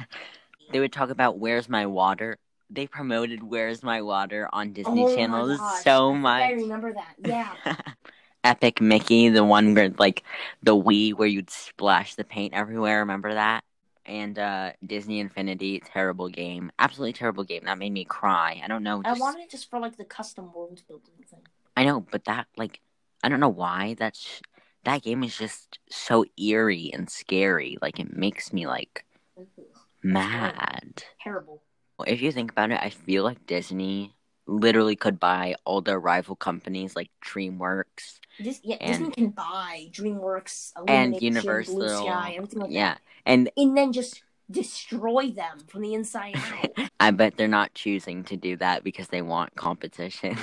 they 0.71 0.79
would 0.79 0.93
talk 0.93 1.11
about 1.11 1.39
Where's 1.39 1.69
My 1.69 1.87
Water. 1.87 2.39
They 2.71 2.87
promoted 2.87 3.43
Where's 3.43 3.83
My 3.83 4.03
Water 4.03 4.49
on 4.53 4.73
Disney 4.73 5.05
Oh 5.05 5.15
Channel 5.17 5.59
so 5.59 6.15
much. 6.15 6.45
I 6.45 6.53
remember 6.53 6.93
that. 6.93 7.15
Yeah. 7.25 7.55
Epic 8.45 8.81
Mickey, 8.81 9.31
the 9.31 9.43
one 9.43 9.75
where 9.75 9.91
like 9.99 10.23
the 10.63 10.77
Wii 10.77 11.13
where 11.13 11.27
you'd 11.27 11.51
splash 11.51 12.15
the 12.15 12.23
paint 12.23 12.55
everywhere. 12.55 13.01
Remember 13.01 13.35
that? 13.35 13.65
And 14.07 14.39
uh 14.39 14.73
Disney 14.87 15.19
Infinity, 15.19 15.83
terrible 15.93 16.29
game, 16.29 16.71
absolutely 16.79 17.15
terrible 17.15 17.43
game. 17.43 17.63
That 17.65 17.79
made 17.79 17.93
me 17.93 18.05
cry. 18.05 18.61
I 18.65 18.69
don't 18.69 18.85
know. 18.85 19.03
I 19.05 19.15
wanted 19.15 19.43
it 19.43 19.51
just 19.51 19.69
for 19.69 19.81
like 19.81 19.97
the 19.97 20.05
custom 20.05 20.53
world 20.55 20.81
building 20.87 21.25
thing. 21.29 21.41
I 21.77 21.85
know, 21.85 22.01
but 22.01 22.27
that 22.27 22.47
like 22.57 22.81
I 23.25 23.29
don't 23.29 23.41
know 23.41 23.49
why 23.49 23.97
that's 23.99 24.41
that 24.85 25.03
game 25.03 25.23
is 25.23 25.37
just 25.37 25.79
so 25.89 26.25
eerie 26.39 26.91
and 26.93 27.09
scary. 27.11 27.77
Like 27.83 28.01
it 28.01 28.17
makes 28.17 28.53
me 28.53 28.67
like 28.67 29.05
mm-hmm. 29.39 29.63
mad. 30.03 31.05
Terrible. 31.23 31.63
If 32.07 32.23
you 32.23 32.33
think 32.33 32.51
about 32.51 32.71
it, 32.71 32.81
I 32.81 32.91
feel 32.91 33.25
like 33.25 33.47
Disney 33.47 34.15
literally 34.47 34.97
could 34.97 35.21
buy 35.21 35.55
all 35.65 35.81
their 35.81 36.01
rival 36.01 36.35
companies 36.35 36.97
like 36.97 37.11
DreamWorks 37.25 38.21
Dis- 38.43 38.61
yeah, 38.63 38.77
And- 38.81 38.99
Disney 38.99 39.11
can 39.13 39.29
buy 39.31 39.89
DreamWorks, 39.93 40.73
and 40.89 41.21
Universal. 41.21 41.75
Blue 41.75 41.89
Sky, 41.89 42.35
everything 42.37 42.61
like 42.61 42.71
yeah, 42.71 42.95
that, 42.95 43.01
and 43.27 43.51
and 43.57 43.77
then 43.77 43.93
just 43.93 44.23
destroy 44.51 45.31
them 45.31 45.61
from 45.69 45.83
the 45.83 45.95
inside 45.95 46.37
out. 46.37 46.91
I 47.01 47.11
bet 47.11 47.37
they're 47.37 47.49
not 47.49 47.75
choosing 47.75 48.25
to 48.25 48.37
do 48.37 48.57
that 48.57 48.83
because 48.83 49.09
they 49.09 49.23
want 49.23 49.55
competition. 49.57 50.37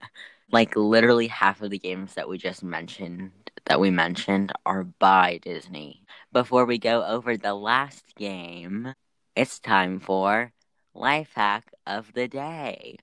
like 0.50 0.74
literally 0.76 1.28
half 1.28 1.62
of 1.62 1.70
the 1.70 1.78
games 1.78 2.14
that 2.14 2.28
we 2.28 2.38
just 2.38 2.62
mentioned 2.62 3.30
that 3.66 3.80
we 3.80 3.90
mentioned 3.90 4.52
are 4.66 4.84
by 4.84 5.38
Disney. 5.42 6.04
Before 6.32 6.64
we 6.64 6.78
go 6.78 7.04
over 7.04 7.36
the 7.36 7.54
last 7.54 8.14
game, 8.16 8.94
it's 9.36 9.58
time 9.58 10.00
for 10.00 10.52
life 10.94 11.32
hack 11.34 11.72
of 11.86 12.12
the 12.14 12.28
day. 12.28 12.96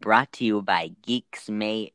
Brought 0.00 0.32
to 0.32 0.44
you 0.44 0.60
by 0.60 0.90
geeksmate.io. 1.06 1.92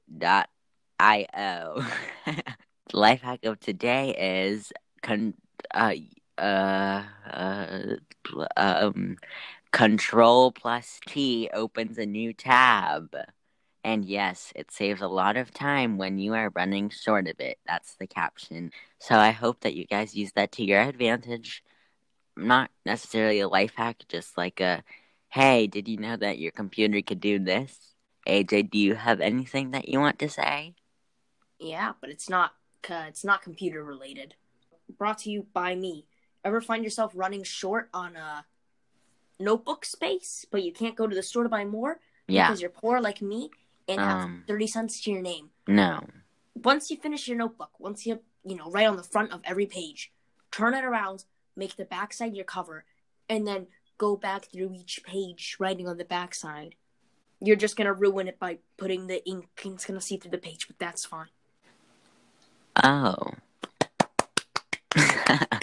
life 2.93 3.21
hack 3.21 3.45
of 3.45 3.59
today 3.59 4.49
is 4.49 4.73
con- 5.03 5.35
uh, 5.75 5.93
uh, 6.39 7.03
uh, 7.31 7.95
um, 8.57 9.17
Control 9.71 10.51
plus 10.51 10.99
T 11.07 11.49
opens 11.53 11.97
a 11.97 12.05
new 12.05 12.33
tab. 12.33 13.15
And 13.83 14.03
yes, 14.05 14.51
it 14.55 14.71
saves 14.71 15.01
a 15.01 15.07
lot 15.07 15.37
of 15.37 15.53
time 15.53 15.97
when 15.97 16.17
you 16.17 16.33
are 16.33 16.51
running 16.55 16.89
short 16.89 17.27
of 17.27 17.39
it. 17.39 17.59
That's 17.67 17.95
the 17.95 18.07
caption. 18.07 18.71
So 18.99 19.15
I 19.15 19.31
hope 19.31 19.61
that 19.61 19.75
you 19.75 19.85
guys 19.85 20.15
use 20.15 20.31
that 20.33 20.51
to 20.53 20.63
your 20.65 20.81
advantage. 20.81 21.63
Not 22.35 22.71
necessarily 22.85 23.39
a 23.41 23.47
life 23.47 23.73
hack, 23.75 24.03
just 24.09 24.37
like 24.37 24.59
a 24.59 24.83
hey, 25.29 25.67
did 25.67 25.87
you 25.87 25.97
know 25.97 26.17
that 26.17 26.39
your 26.39 26.51
computer 26.51 27.01
could 27.01 27.19
do 27.19 27.39
this? 27.39 27.77
AJ, 28.27 28.71
do 28.71 28.79
you 28.79 28.95
have 28.95 29.21
anything 29.21 29.71
that 29.71 29.87
you 29.87 29.99
want 29.99 30.19
to 30.19 30.29
say? 30.29 30.73
yeah, 31.59 31.93
but 32.01 32.09
it's 32.09 32.29
not. 32.29 32.53
Uh, 32.89 33.05
it's 33.07 33.25
not 33.25 33.41
computer 33.41 33.83
related. 33.83 34.35
Brought 34.97 35.19
to 35.19 35.29
you 35.29 35.45
by 35.53 35.75
me. 35.75 36.05
Ever 36.43 36.61
find 36.61 36.83
yourself 36.83 37.11
running 37.15 37.43
short 37.43 37.89
on 37.93 38.15
a 38.15 38.45
notebook 39.39 39.85
space, 39.85 40.45
but 40.49 40.63
you 40.63 40.71
can't 40.71 40.95
go 40.95 41.07
to 41.07 41.15
the 41.15 41.23
store 41.23 41.43
to 41.43 41.49
buy 41.49 41.65
more 41.65 41.99
Yeah. 42.27 42.47
because 42.47 42.61
you're 42.61 42.69
poor 42.69 42.99
like 43.01 43.21
me 43.21 43.49
and 43.87 43.99
have 43.99 44.23
Um. 44.25 44.43
thirty 44.47 44.67
cents 44.67 45.01
to 45.03 45.11
your 45.11 45.21
name? 45.21 45.51
No. 45.67 46.07
once 46.55 46.91
you 46.91 46.97
finish 46.97 47.27
your 47.27 47.37
notebook, 47.37 47.79
once 47.79 48.05
you 48.05 48.19
you 48.43 48.55
know 48.55 48.69
write 48.71 48.87
on 48.87 48.97
the 48.97 49.03
front 49.03 49.31
of 49.31 49.41
every 49.45 49.65
page, 49.65 50.11
turn 50.51 50.73
it 50.73 50.83
around, 50.83 51.25
make 51.55 51.75
the 51.77 51.85
backside 51.85 52.35
your 52.35 52.43
cover, 52.45 52.85
and 53.29 53.47
then 53.47 53.67
go 53.97 54.15
back 54.17 54.45
through 54.45 54.73
each 54.73 55.01
page 55.03 55.55
writing 55.59 55.87
on 55.87 55.97
the 55.97 56.05
backside. 56.05 56.75
You're 57.41 57.55
just 57.55 57.75
gonna 57.77 57.93
ruin 57.93 58.27
it 58.27 58.39
by 58.39 58.59
putting 58.77 59.07
the 59.07 59.25
ink. 59.25 59.49
it's 59.63 59.85
gonna 59.85 60.01
see 60.01 60.17
through 60.17 60.31
the 60.31 60.37
page, 60.37 60.67
but 60.67 60.77
that's 60.79 61.05
fine. 61.05 61.29
Oh. 62.83 63.33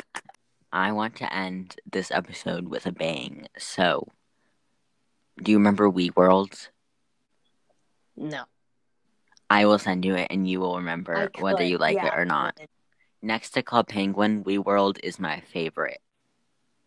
I 0.73 0.93
want 0.93 1.17
to 1.17 1.33
end 1.33 1.77
this 1.91 2.11
episode 2.11 2.69
with 2.69 2.87
a 2.87 2.93
bang. 2.93 3.47
So, 3.59 4.09
do 5.43 5.53
you 5.53 5.59
remember 5.59 5.91
WeeWorld? 5.91 6.69
No, 8.17 8.45
I 9.49 9.67
will 9.67 9.79
send 9.79 10.05
you 10.05 10.15
it 10.15 10.29
and 10.31 10.49
you 10.49 10.61
will 10.61 10.77
remember 10.77 11.31
I 11.35 11.41
whether 11.41 11.63
you 11.63 11.79
like 11.79 11.97
yeah, 11.97 12.07
it 12.07 12.19
or 12.19 12.25
not. 12.25 12.59
Next 13.23 13.51
to 13.51 13.63
Club 13.63 13.89
Penguin, 13.89 14.45
WeeWorld 14.45 14.99
is 15.03 15.19
my 15.19 15.41
favorite. 15.53 16.01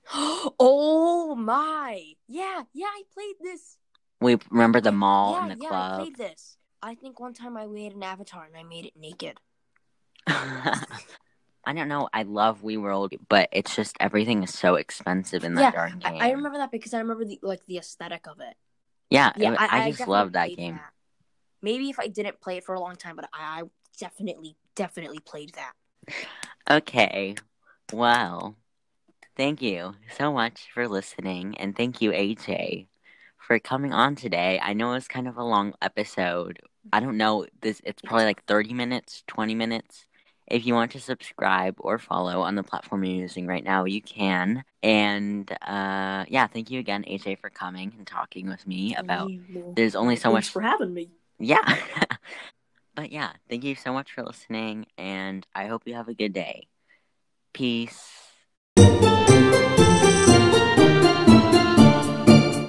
oh 0.14 1.36
my! 1.36 2.14
Yeah, 2.28 2.64
yeah, 2.74 2.88
I 2.88 3.04
played 3.14 3.36
this. 3.42 3.78
We 4.22 4.38
remember 4.50 4.82
the 4.82 4.92
mall 4.92 5.34
yeah, 5.34 5.42
and 5.42 5.52
the 5.52 5.64
yeah, 5.64 5.68
I 5.68 5.70
club. 5.70 6.00
played 6.02 6.18
this. 6.18 6.58
I 6.82 6.96
think 6.96 7.20
one 7.20 7.34
time 7.34 7.58
I 7.58 7.68
made 7.68 7.94
an 7.94 8.04
avatar 8.04 8.46
and 8.46 8.56
I 8.56 8.64
made 8.64 8.86
it 8.86 8.94
naked. 8.98 9.40
I 11.70 11.74
don't 11.74 11.88
know. 11.88 12.10
I 12.12 12.24
love 12.24 12.64
WeeWorld, 12.64 13.20
but 13.30 13.48
it's 13.52 13.76
just 13.76 13.96
everything 14.00 14.42
is 14.42 14.52
so 14.52 14.74
expensive 14.74 15.44
in 15.44 15.54
that 15.54 15.62
Yeah, 15.62 15.72
darn 15.72 16.00
game. 16.00 16.20
I, 16.20 16.30
I 16.30 16.32
remember 16.32 16.58
that 16.58 16.72
because 16.72 16.96
I 16.96 16.98
remember 16.98 17.26
the 17.26 17.38
like 17.44 17.64
the 17.68 17.78
aesthetic 17.78 18.26
of 18.26 18.40
it. 18.40 18.56
Yeah, 19.12 19.32
Yeah, 19.38 19.54
it- 19.54 19.62
I, 19.62 19.84
I, 19.84 19.92
just 19.92 20.08
love 20.08 20.32
that 20.32 20.48
game. 20.56 20.78
that. 20.78 20.94
Maybe 21.62 21.92
if 21.92 22.00
I 22.00 22.08
didn't 22.08 22.42
play 22.42 22.58
it 22.58 22.64
for 22.64 22.74
a 22.74 22.80
long 22.80 22.96
time, 22.96 23.16
but 23.16 23.30
I, 23.32 23.60
I 23.60 23.64
definitely, 24.00 24.56
definitely 24.74 25.20
played 25.20 25.52
that. 25.54 25.74
Okay. 26.72 27.36
Well, 27.94 28.56
thank 29.38 29.62
you 29.62 29.94
so 30.18 30.34
much 30.34 30.70
for 30.74 30.88
listening. 30.88 31.56
And 31.60 31.76
thank 31.76 32.02
you, 32.02 32.10
AJ, 32.12 32.88
for 33.38 33.60
coming 33.60 33.94
on 33.94 34.16
today. 34.16 34.60
I 34.60 34.74
know 34.74 34.94
it's 34.94 35.08
kind 35.08 35.28
of 35.28 35.38
a 35.38 35.44
long 35.44 35.76
episode. 35.84 36.62
I 36.92 36.98
mm-hmm. 36.98 37.06
don't 37.06 37.18
know. 37.18 37.46
This 37.62 37.80
it's 37.84 38.02
probably 38.02 38.26
like 38.26 38.44
30 38.46 38.74
minutes, 38.74 39.24
20 39.28 39.54
minutes. 39.54 40.08
If 40.50 40.66
you 40.66 40.74
want 40.74 40.92
to 40.94 41.00
subscribe 41.00 41.76
or 41.80 42.00
follow 42.00 42.42
on 42.42 42.56
the 42.56 42.64
platform 42.64 43.04
you're 43.04 43.16
using 43.16 43.46
right 43.46 43.64
now, 43.64 43.86
you 43.86 44.02
can. 44.02 44.64
And 44.82 45.50
uh, 45.62 46.26
yeah, 46.28 46.48
thank 46.48 46.72
you 46.72 46.80
again, 46.80 47.04
AJ, 47.08 47.40
for 47.40 47.50
coming 47.50 47.94
and 47.98 48.08
talking 48.08 48.48
with 48.48 48.66
me 48.66 48.96
about. 48.96 49.32
There's 49.76 49.96
only 49.96 50.16
so 50.16 50.32
Thanks 50.32 50.48
much 50.48 50.50
for 50.50 50.62
having 50.62 50.94
me. 50.94 51.12
yeah. 51.38 51.78
but 52.96 53.12
yeah, 53.12 53.32
thank 53.50 53.64
you 53.64 53.76
so 53.76 53.94
much 53.94 54.12
for 54.12 54.24
listening, 54.24 54.88
and 54.98 55.46
I 55.54 55.68
hope 55.68 55.84
you 55.86 55.94
have 55.94 56.08
a 56.08 56.16
good 56.16 56.34
day. 56.34 56.68
Peace. 57.54 58.10